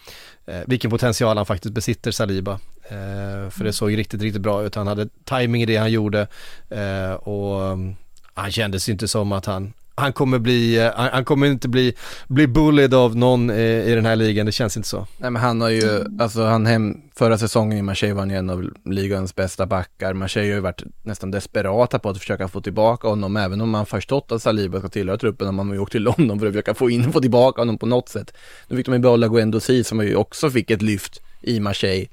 [0.47, 2.59] eh, vilken potential han faktiskt besitter Saliba.
[2.91, 4.75] Eh, för det såg riktigt, riktigt bra ut.
[4.75, 6.27] Han hade timing i det han gjorde
[6.69, 7.97] eh, och mm,
[8.35, 11.95] han kändes inte som att han han kommer bli, eh, han, kommer inte bli,
[12.29, 15.07] bli bullied av någon i, i den här ligan, det känns inte så.
[15.19, 18.37] Nej men han har ju, alltså han hem, förra säsongen i Marseille var han ju
[18.37, 20.13] en av ligans bästa backar.
[20.13, 23.87] Marseille har ju varit nästan desperata på att försöka få tillbaka honom, även om man
[23.87, 26.53] förstått att Saliba ska tillhöra truppen, och man har ju åkt till London för att
[26.53, 28.33] försöka få in och få tillbaka honom på något sätt.
[28.69, 32.07] Nu fick de ju behålla Guendouzi som ju också fick ett lyft i Marseille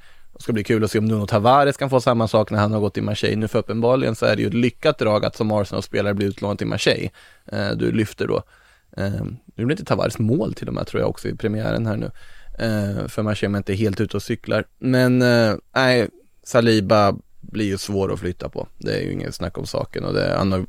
[0.43, 2.79] ska bli kul att se om Nuno Tavares kan få samma sak när han har
[2.79, 5.51] gått i Marseille nu, för uppenbarligen så är det ju ett lyckat drag att som
[5.51, 7.09] Arsenal-spelare bli utlånad till Marseille.
[7.45, 8.43] Eh, du lyfter då.
[8.97, 9.23] Eh,
[9.55, 12.11] nu blir inte Tavares mål till och med tror jag också i premiären här nu.
[12.59, 14.65] Eh, för Marseille men inte helt ute och cyklar.
[14.79, 16.09] Men eh, nej,
[16.43, 18.67] Saliba blir ju svår att flytta på.
[18.77, 20.65] Det är ju inget snack om saken och det, han har,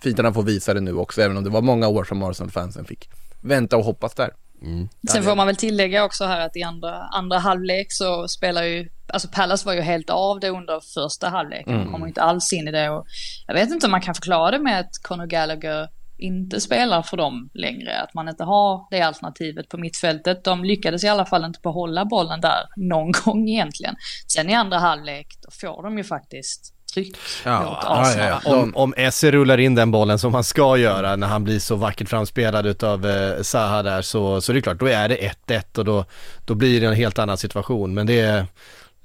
[0.00, 2.22] fint att han får visa det nu också, även om det var många år som
[2.22, 3.10] Arsenal-fansen fick
[3.40, 4.30] vänta och hoppas där.
[4.62, 4.88] Mm.
[5.10, 8.88] Sen får man väl tillägga också här att i andra, andra halvlek så spelar ju,
[9.06, 11.74] alltså Pallas var ju helt av det under första halvleken.
[11.74, 11.92] Mm.
[11.92, 13.06] kommer inte alls in i det och
[13.46, 15.88] jag vet inte om man kan förklara det med att Conor Gallagher
[16.18, 18.00] inte spelar för dem längre.
[18.00, 20.44] Att man inte har det alternativet på mittfältet.
[20.44, 23.94] De lyckades i alla fall inte behålla bollen där någon gång egentligen.
[24.28, 28.28] Sen i andra halvlek, då får de ju faktiskt tryck ja, mot Arsenal.
[28.28, 31.44] Ja, ja, om, om Esse rullar in den bollen som han ska göra när han
[31.44, 35.08] blir så vackert framspelad utav eh, Zaha där så, så det är klart, då är
[35.08, 36.04] det 1-1 och då,
[36.44, 37.94] då blir det en helt annan situation.
[37.94, 38.38] Men det är,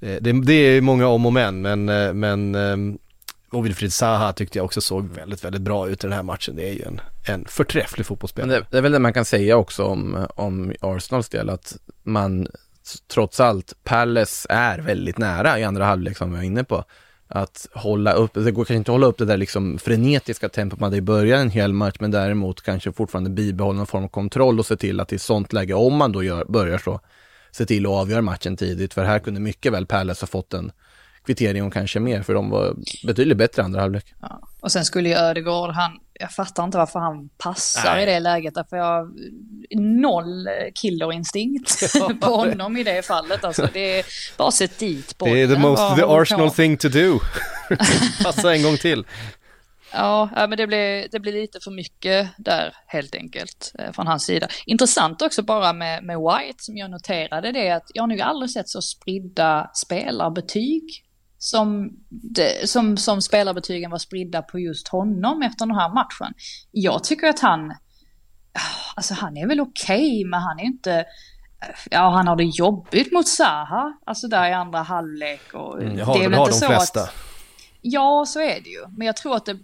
[0.00, 2.96] eh, det, det är många om och men, men, eh, men eh,
[3.50, 6.56] och Wilfried Zaha tyckte jag också såg väldigt, väldigt bra ut i den här matchen.
[6.56, 8.58] Det är ju en, en förträfflig fotbollsspelare.
[8.58, 12.48] Det, det, är väl det man kan säga också om, om Arsenals del, att man
[13.12, 16.84] trots allt, Palace är väldigt nära i andra halvlek som vi var inne på
[17.28, 20.80] att hålla upp, det går kanske inte att hålla upp det där liksom frenetiska tempot
[20.80, 24.08] man hade i början en hel match, men däremot kanske fortfarande bibehålla någon form av
[24.08, 27.00] kontroll och se till att i sånt läge, om man då gör, börjar så,
[27.50, 30.72] se till att avgöra matchen tidigt, för här kunde mycket väl Palace ha fått en
[31.26, 32.74] kvittering och kanske mer, för de var
[33.06, 34.14] betydligt bättre andra halvlek.
[34.20, 34.40] Ja.
[34.60, 38.02] Och sen skulle ju Ödegård, han, jag fattar inte varför han passar Nej.
[38.02, 39.10] i det läget, därför jag
[39.76, 43.44] noll killerinstinkt på honom i det fallet.
[43.44, 44.06] Alltså, det är
[44.36, 45.34] bara sett dit bollen.
[45.34, 47.18] Det är the most the Arsenal thing to do.
[48.22, 49.04] Passa en gång till.
[49.92, 54.24] Ja, men det blir, det blir lite för mycket där helt enkelt eh, från hans
[54.24, 54.48] sida.
[54.66, 58.50] Intressant också bara med, med White som jag noterade det att jag har nog aldrig
[58.50, 61.05] sett så spridda spelarbetyg
[61.46, 61.90] som,
[62.64, 66.34] som, som spelarbetygen var spridda på just honom efter den här matchen.
[66.70, 67.74] Jag tycker att han,
[68.96, 71.04] alltså han är väl okej, okay, men han är inte,
[71.90, 76.02] ja han har det jobbigt mot Zaha, alltså där i andra halvlek och mm, det
[76.02, 77.02] är väl inte så flesta.
[77.02, 77.25] att
[77.88, 78.86] Ja, så är det ju.
[78.96, 79.58] Men jag tror att det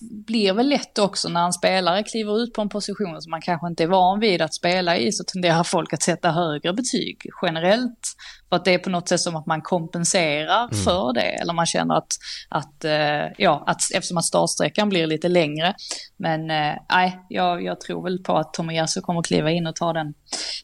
[0.00, 3.66] blir väl lätt också när en spelare kliver ut på en position som man kanske
[3.66, 8.16] inte är van vid att spela i så tenderar folk att sätta högre betyg generellt.
[8.48, 10.84] För att det är på något sätt som att man kompenserar mm.
[10.84, 11.20] för det.
[11.20, 12.12] Eller man känner att,
[12.48, 15.74] att, eh, ja, att eftersom att startsträckan blir lite längre.
[16.16, 19.92] Men eh, nej, jag, jag tror väl på att Tomiyasu kommer kliva in och ta
[19.92, 20.14] den,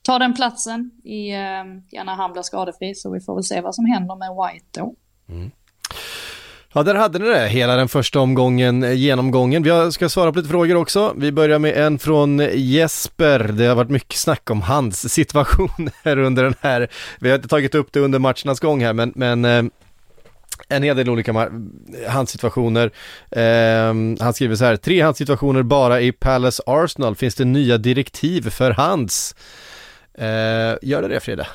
[0.03, 1.31] ta den platsen i,
[1.91, 2.95] ja, när han blir skadefri.
[2.95, 4.95] Så vi får väl se vad som händer med White då.
[5.29, 5.51] Mm.
[6.75, 9.63] Ja, där hade ni det, hela den första omgången, eh, genomgången.
[9.63, 11.15] Vi ska svara på lite frågor också.
[11.17, 13.39] Vi börjar med en från Jesper.
[13.39, 16.89] Det har varit mycket snack om hans situation här under den här,
[17.21, 19.65] vi har inte tagit upp det under matchernas gång här, men, men eh,
[20.69, 21.51] en hel del olika
[22.09, 22.91] handsituationer.
[23.31, 23.95] Eh,
[24.25, 27.17] han skriver så här, tre handsituationer bara i Palace Arsenal.
[27.17, 29.35] Finns det nya direktiv för hands?
[30.19, 30.27] Eh,
[30.83, 31.47] gör det det Frida?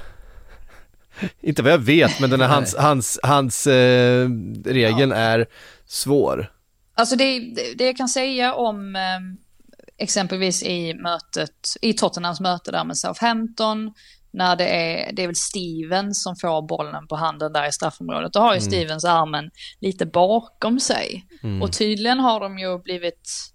[1.41, 4.30] Inte vad jag vet, men den här hans, hans, hans eh,
[4.65, 5.17] regeln ja.
[5.17, 5.45] är
[5.86, 6.51] svår.
[6.95, 7.39] Alltså det,
[7.76, 9.01] det jag kan säga om eh,
[9.97, 13.93] exempelvis i mötet, i Tottenhams möte där med Southampton,
[14.34, 18.34] när det är, det är väl Steven som får bollen på handen där i straffområdet.
[18.34, 18.71] Då har ju mm.
[18.71, 21.26] Stevens armen lite bakom sig.
[21.43, 21.61] Mm.
[21.61, 23.53] Och tydligen har de ju blivit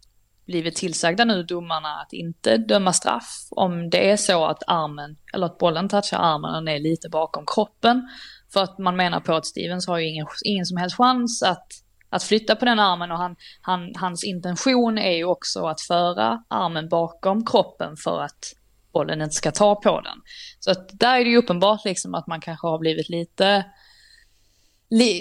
[0.48, 5.46] blivit tillsagda nu domarna att inte döma straff om det är så att armen, eller
[5.46, 8.08] att bollen touchar armen och den är lite bakom kroppen.
[8.52, 11.66] För att man menar på att Stevens har ju ingen, ingen som helst chans att,
[12.10, 16.44] att flytta på den armen och han, han, hans intention är ju också att föra
[16.48, 18.52] armen bakom kroppen för att
[18.92, 20.18] bollen inte ska ta på den.
[20.58, 23.64] Så att där är det ju uppenbart liksom att man kanske har blivit lite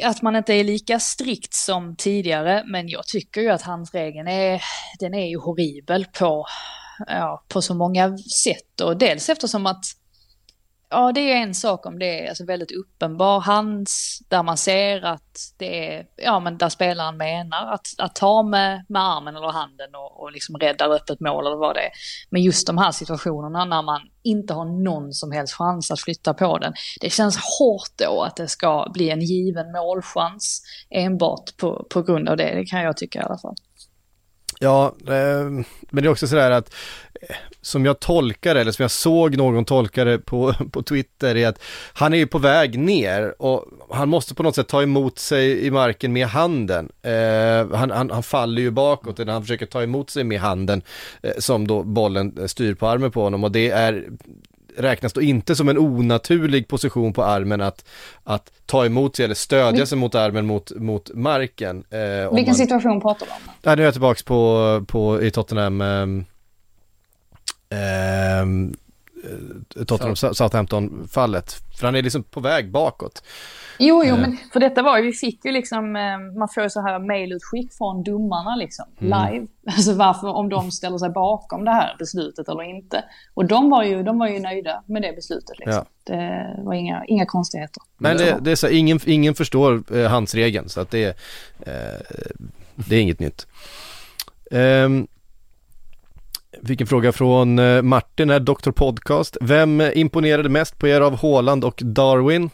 [0.03, 4.61] att man inte är lika strikt som tidigare, men jag tycker ju att handsregeln är,
[4.99, 6.45] den är ju horribel på,
[7.07, 8.81] ja, på så många sätt.
[8.81, 9.83] Och dels eftersom att
[10.89, 15.05] Ja, det är en sak om det är alltså väldigt uppenbar hands, där man ser
[15.05, 19.51] att det är, ja men där spelaren menar att, att ta med, med armen eller
[19.51, 21.91] handen och, och liksom rädda öppet mål eller vad det är.
[22.29, 26.33] Men just de här situationerna när man inte har någon som helst chans att flytta
[26.33, 26.73] på den.
[27.01, 32.29] Det känns hårt då att det ska bli en given målchans enbart på, på grund
[32.29, 33.55] av det, det kan jag tycka i alla fall.
[34.59, 36.73] Ja, ehm, men det är också sådär att
[37.21, 41.35] eh, som jag tolkar det, eller som jag såg någon tolka det på, på Twitter,
[41.35, 41.61] är att
[41.93, 45.65] han är ju på väg ner och han måste på något sätt ta emot sig
[45.65, 46.89] i marken med handen.
[47.01, 50.81] Eh, han, han, han, faller ju bakåt när han försöker ta emot sig med handen
[51.21, 54.05] eh, som då bollen eh, styr på armen på honom och det är
[54.77, 57.85] räknas då inte som en onaturlig position på armen att,
[58.23, 61.83] att ta emot sig eller stödja sig mot armen mot, mot marken.
[61.89, 61.99] Eh,
[62.33, 62.55] Vilken man...
[62.55, 63.53] situation pratar du om?
[63.61, 66.07] Ja, nu är jag tillbaka på, på i Tottenham eh,
[67.79, 68.45] eh,
[69.87, 71.61] Tottenham Southampton-fallet.
[71.79, 73.23] För han är liksom på väg bakåt.
[73.79, 74.21] Jo, jo, eh.
[74.21, 76.99] men för detta var ju, vi fick ju liksom, eh, man får ju så här
[76.99, 79.31] mailutskick från domarna liksom, mm.
[79.31, 79.47] live.
[79.67, 83.03] Alltså varför, om de ställer sig bakom det här beslutet eller inte.
[83.33, 85.85] Och de var ju, de var ju nöjda med det beslutet liksom.
[86.05, 86.13] Ja.
[86.13, 87.83] Det var inga, inga konstigheter.
[87.97, 91.07] Men det, det är så, ingen, ingen förstår eh, handsregeln så att det,
[91.59, 92.17] eh,
[92.75, 93.47] det är inget nytt.
[94.51, 95.07] Um,
[96.65, 98.71] Fick en fråga från eh, Martin här, Dr.
[98.71, 99.37] Podcast.
[99.41, 102.49] Vem imponerade mest på er av Håland och Darwin?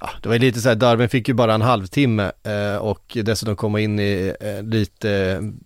[0.00, 3.56] Ja, det var lite så här, Darwin fick ju bara en halvtimme eh, och dessutom
[3.56, 5.10] komma in i eh, lite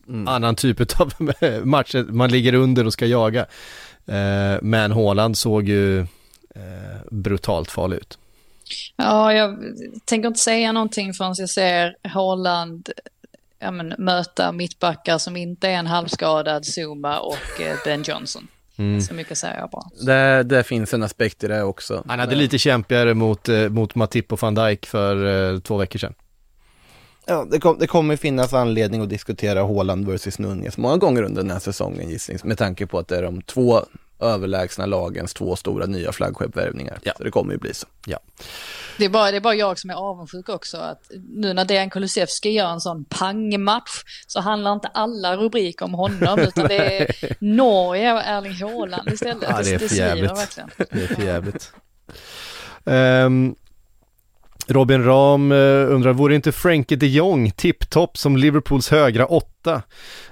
[0.08, 0.28] mm.
[0.28, 1.12] annan typ av
[1.64, 2.06] matcher.
[2.12, 3.46] Man ligger under och ska jaga.
[4.62, 6.06] Men Håland såg ju
[7.10, 8.18] brutalt farlig ut.
[8.96, 9.58] Ja, jag
[10.04, 12.90] tänker inte säga någonting förrän jag ser Håland
[13.58, 18.48] ja, men, möta mittbackar som inte är en halvskadad Zuma och eh, Ben Johnson.
[18.78, 19.00] Mm.
[19.00, 19.84] Så mycket säger jag bara.
[20.06, 22.04] Det, det, finns en aspekt i det också.
[22.08, 25.98] Han hade lite kämpigare mot, eh, mot Matip och van Dijk för eh, två veckor
[25.98, 26.14] sedan.
[27.26, 31.42] Ja, det, kom, det kommer finnas anledning att diskutera Håland versus Nunez många gånger under
[31.42, 33.80] den här säsongen gissnings, med tanke på att det är de två
[34.20, 36.98] överlägsna lagens två stora nya flaggskeppvärvningar.
[37.02, 37.12] Ja.
[37.16, 37.86] Så det kommer ju bli så.
[38.06, 38.18] Ja.
[38.98, 40.76] Det är, bara, det är bara jag som är avundsjuk också.
[40.76, 45.94] Att nu när Dejan Kulusevski gör en sån pangmatch så handlar inte alla rubriker om
[45.94, 49.48] honom utan det är Norge och Erling Haaland istället.
[49.48, 50.58] Ja, det är för jävligt.
[50.90, 51.72] Det är för jävligt.
[52.84, 53.56] Um,
[54.68, 55.58] Robin Ram eh,
[55.92, 59.82] undrar, vore inte Frankie de Jong tipptopp som Liverpools högra åtta?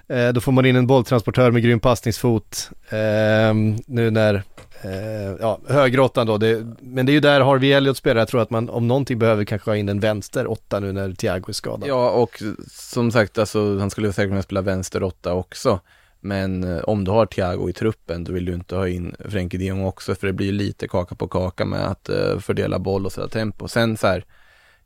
[0.08, 2.70] Eh, då får man in en bolltransportör med grym passningsfot.
[2.88, 3.54] Eh,
[3.86, 4.42] nu när
[4.84, 8.20] Eh, ja, högeråttan då, det, men det är ju där Harvey Elliot spelar.
[8.20, 11.12] Jag tror att man om någonting behöver kanske ha in en vänster åtta nu när
[11.12, 11.88] Thiago är skadad.
[11.88, 15.80] Ja, och som sagt, alltså, han skulle säkert kunna spela vänster åtta också.
[16.24, 19.58] Men eh, om du har Thiago i truppen, då vill du inte ha in Frenkie
[19.60, 23.06] de Jong också, för det blir lite kaka på kaka med att eh, fördela boll
[23.06, 23.68] och sätta tempo.
[23.68, 24.24] Sen så här,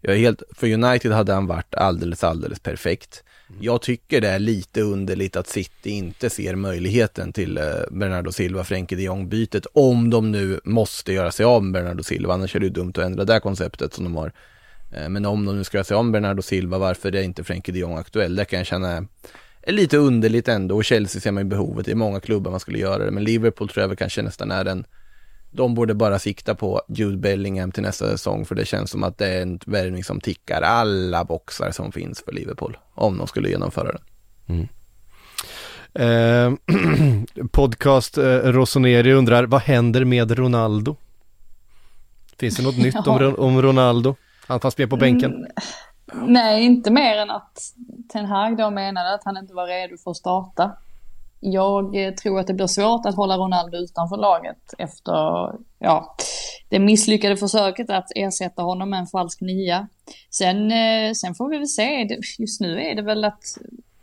[0.00, 3.24] jag är helt, för United hade han varit alldeles, alldeles perfekt.
[3.48, 3.62] Mm.
[3.62, 8.64] Jag tycker det är lite underligt att City inte ser möjligheten till eh, Bernardo Silva,
[8.64, 12.60] Frenkie de Jong-bytet, om de nu måste göra sig av med Bernardo Silva, annars är
[12.60, 14.32] det ju dumt att ändra det konceptet som de har.
[15.08, 17.72] Men om de nu ska göra sig av med Bernardo Silva, varför är inte Frenkie
[17.72, 18.36] de Jong aktuell?
[18.36, 19.06] Det kan jag känna
[19.68, 22.60] är lite underligt ändå och Chelsea ser man ju behovet, det är många klubbar man
[22.60, 24.86] skulle göra det, men Liverpool tror jag väl kanske nästan är den
[25.50, 29.18] de borde bara sikta på Jude Bellingham till nästa säsong för det känns som att
[29.18, 33.48] det är en värvning som tickar alla boxar som finns för Liverpool om de skulle
[33.48, 34.02] genomföra den.
[34.46, 34.68] Mm.
[35.94, 36.52] Eh,
[37.52, 40.96] podcast eh, Rosoneri undrar, vad händer med Ronaldo?
[42.38, 44.16] Finns det något nytt om, om Ronaldo?
[44.46, 45.34] Han fanns med på bänken.
[45.34, 45.46] Mm,
[46.12, 47.58] nej, inte mer än att
[48.12, 50.72] Ten Hag då menade att han inte var redo för att starta.
[51.40, 55.12] Jag eh, tror att det blir svårt att hålla Ronaldo utanför laget efter
[55.78, 56.16] ja,
[56.68, 59.88] det misslyckade försöket att ersätta honom med en falsk nia.
[60.30, 62.08] Sen, eh, sen får vi väl se.
[62.38, 63.42] Just nu är det väl att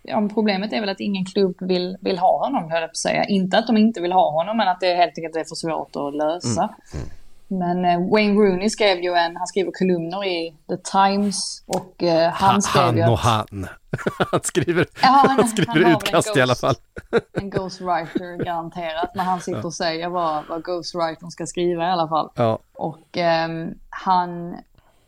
[0.04, 2.98] ja, problemet är väl att ingen klubb vill, vill ha honom, höll jag på att
[2.98, 3.26] säga.
[3.26, 5.96] Inte att de inte vill ha honom, men att det helt enkelt är för svårt
[5.96, 6.64] att lösa.
[6.64, 6.76] Mm.
[6.94, 7.10] Mm.
[7.48, 12.32] Men eh, Wayne Rooney skrev ju en, han skriver kolumner i The Times och eh,
[12.32, 13.68] han skrev han och han.
[14.32, 16.76] han skriver, ja, han, han skriver han utkast ghost, i alla fall.
[17.34, 22.08] en ghostwriter garanterat, när han sitter och säger vad, vad ghostwritern ska skriva i alla
[22.08, 22.30] fall.
[22.36, 22.60] Ja.
[22.74, 24.58] Och eh, han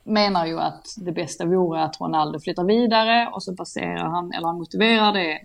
[0.03, 4.47] menar ju att det bästa vore att Ronaldo flyttar vidare och så baserar han, eller
[4.47, 5.39] han motiverar det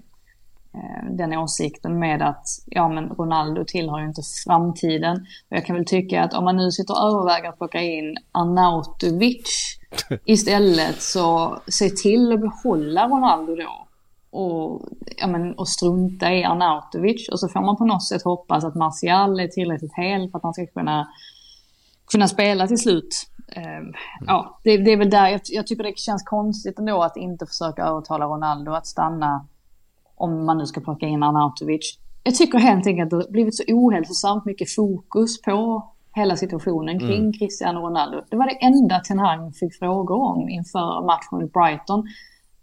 [1.10, 5.16] den åsikten med att ja men Ronaldo tillhör ju inte framtiden.
[5.50, 8.16] Och jag kan väl tycka att om man nu sitter och överväger att plocka in
[8.32, 9.78] Arnautovic
[10.24, 13.86] istället så se till att behålla Ronaldo då.
[14.30, 17.28] Och, ja, men, och strunta i Arnautovic.
[17.28, 20.44] Och så får man på något sätt hoppas att Martial är tillräckligt hel för att
[20.44, 21.08] han ska kunna,
[22.12, 23.28] kunna spela till slut.
[23.56, 23.94] Um,
[24.26, 27.46] ja, det, det, är väl där jag, jag tycker det känns konstigt ändå att inte
[27.46, 29.46] försöka övertala Ronaldo att stanna
[30.22, 31.98] om man nu ska plocka in Arnautovic.
[32.22, 35.84] Jag tycker helt enkelt att det har blivit så ohälsosamt mycket fokus på
[36.14, 37.32] hela situationen kring mm.
[37.32, 38.20] Cristiano Ronaldo.
[38.30, 42.08] Det var det enda Ten Hag fick frågor om inför matchen mot Brighton.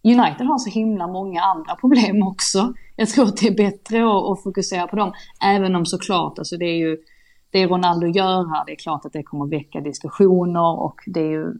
[0.03, 2.73] United har så himla många andra problem också.
[2.95, 5.13] Jag tror att det är bättre att, att fokusera på dem.
[5.43, 6.97] Även om såklart, alltså det är ju
[7.51, 11.31] det Ronaldo gör här, det är klart att det kommer väcka diskussioner och det är
[11.31, 11.53] ju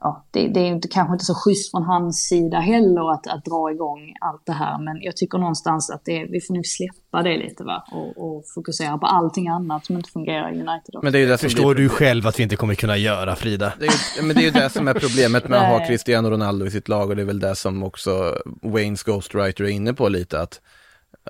[0.00, 3.44] ja, det, det, är inte, kanske inte så schysst från hans sida heller att, att
[3.44, 4.78] dra igång allt det här.
[4.78, 7.84] Men jag tycker någonstans att det, vi får nog släppa det lite va?
[7.92, 10.94] Och, och fokusera på allting annat som inte fungerar i United.
[11.02, 13.72] Men det är ju det Förstår du själv att vi inte kommer kunna göra Frida?
[13.78, 16.66] Det är men det är ju det som är problemet med att ha Cristiano Ronaldo
[16.66, 20.08] i sitt lag och det är väl det som också Waynes Ghostwriter är inne på
[20.08, 20.60] lite att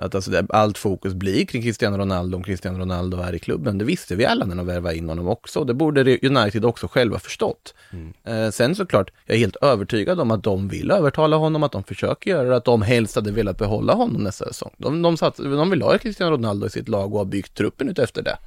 [0.01, 3.77] att alltså det, allt fokus blir kring Cristiano Ronaldo om Cristiano Ronaldo är i klubben.
[3.77, 5.63] Det visste vi alla när de värvade in honom också.
[5.63, 7.73] Det borde United också själva förstått.
[7.91, 8.13] Mm.
[8.23, 11.83] Eh, sen såklart, jag är helt övertygad om att de vill övertala honom, att de
[11.83, 14.71] försöker göra det, att de helst hade velat behålla honom nästa säsong.
[14.77, 17.89] De, de, satt, de vill ha Cristiano Ronaldo i sitt lag och har byggt truppen
[17.89, 18.37] ut efter det.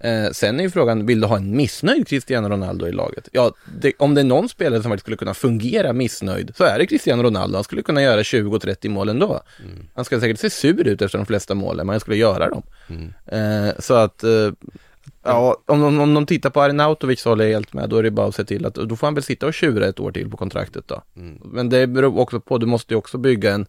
[0.00, 3.28] Eh, sen är ju frågan, vill du ha en missnöjd Cristiano Ronaldo i laget?
[3.32, 6.78] Ja, det, om det är någon spelare som faktiskt skulle kunna fungera missnöjd så är
[6.78, 7.56] det Cristiano Ronaldo.
[7.56, 9.40] Han skulle kunna göra 20-30 mål ändå.
[9.64, 9.86] Mm.
[9.94, 12.62] Han skulle säkert se sur ut efter de flesta målen, men han skulle göra dem.
[12.88, 13.12] Mm.
[13.26, 14.52] Eh, så att, eh,
[15.22, 17.88] ja, om, om, om de tittar på Arnautovic så håller jag helt med.
[17.88, 19.86] Då är det bara att se till att, då får han väl sitta och tjura
[19.86, 21.02] ett år till på kontraktet då.
[21.16, 21.38] Mm.
[21.44, 23.66] Men det beror också på, du måste ju också bygga en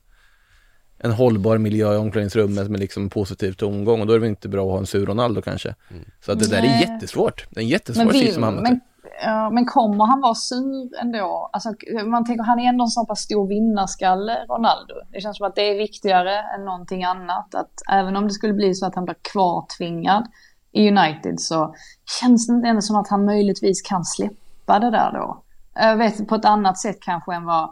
[0.99, 4.49] en hållbar miljö i omklädningsrummet med liksom positiv tomgång och då är det väl inte
[4.49, 5.75] bra att ha en sur Ronaldo kanske.
[5.91, 6.03] Mm.
[6.25, 7.47] Så att det där är jättesvårt.
[7.49, 8.79] Det är en jättesvår sits som hamnar men,
[9.23, 11.49] ja, men kommer han vara sur ändå?
[11.53, 11.73] Alltså,
[12.05, 14.93] man tänker, han är ändå en så pass stor vinnarskalle, Ronaldo.
[15.11, 17.55] Det känns som att det är viktigare än någonting annat.
[17.55, 20.27] Att även om det skulle bli så att han blir kvartvingad
[20.71, 21.75] i United så
[22.21, 25.43] känns det ändå som att han möjligtvis kan släppa det där då.
[25.73, 27.69] Jag vet på ett annat sätt kanske än vad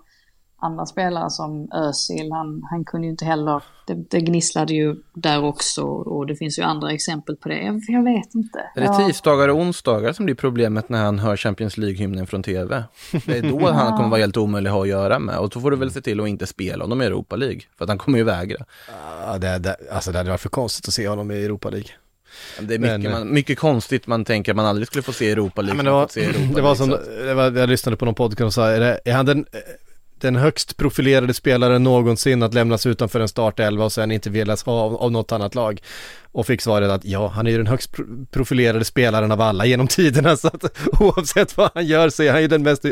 [0.60, 5.44] andra spelare som Özil, han, han kunde ju inte heller, det, det gnisslade ju där
[5.44, 7.64] också och det finns ju andra exempel på det.
[7.64, 8.60] Jag, jag vet inte.
[8.76, 12.84] Är det tisdagar och onsdagar som blir problemet när han hör Champions League-hymnen från tv?
[13.26, 15.60] Det är då han kommer vara helt omöjlig att ha att göra med och då
[15.60, 17.98] får du väl se till att inte spela honom i Europa League, för att han
[17.98, 18.66] kommer ju vägra.
[19.26, 21.90] Ja, det, det, alltså det hade varit för konstigt att se honom i Europa League.
[22.62, 25.32] Det är mycket, men, man, mycket konstigt man tänker att man aldrig skulle få se
[25.32, 25.74] Europa League.
[25.74, 26.90] Ja, men det var, det var som,
[27.26, 29.46] det var, jag lyssnade på någon podcast och sa, är, det, är han den
[30.22, 34.74] den högst profilerade spelaren någonsin att lämnas utanför en startelva och sen inte velas ha
[34.74, 35.82] av, av något annat lag
[36.38, 37.92] och fick svaret att ja, han är ju den högst
[38.32, 42.42] profilerade spelaren av alla genom tiderna så att oavsett vad han gör så är han
[42.42, 42.86] ju den, mest,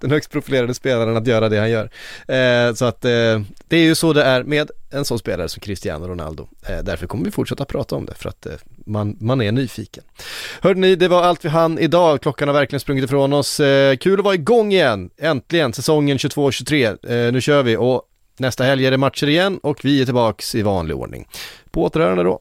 [0.00, 1.90] den högst profilerade spelaren att göra det han gör.
[2.28, 5.60] Eh, så att eh, det är ju så det är med en sån spelare som
[5.60, 6.48] Cristiano Ronaldo.
[6.68, 8.52] Eh, därför kommer vi fortsätta prata om det för att eh,
[8.86, 10.04] man, man är nyfiken.
[10.60, 12.22] Hörde ni, det var allt vi hann idag.
[12.22, 13.60] Klockan har verkligen sprungit ifrån oss.
[13.60, 15.10] Eh, kul att vara igång igen.
[15.18, 17.26] Äntligen säsongen 22-23.
[17.26, 18.02] Eh, nu kör vi och
[18.38, 21.28] nästa helg är det matcher igen och vi är tillbaks i vanlig ordning.
[21.70, 22.40] På återhörande då.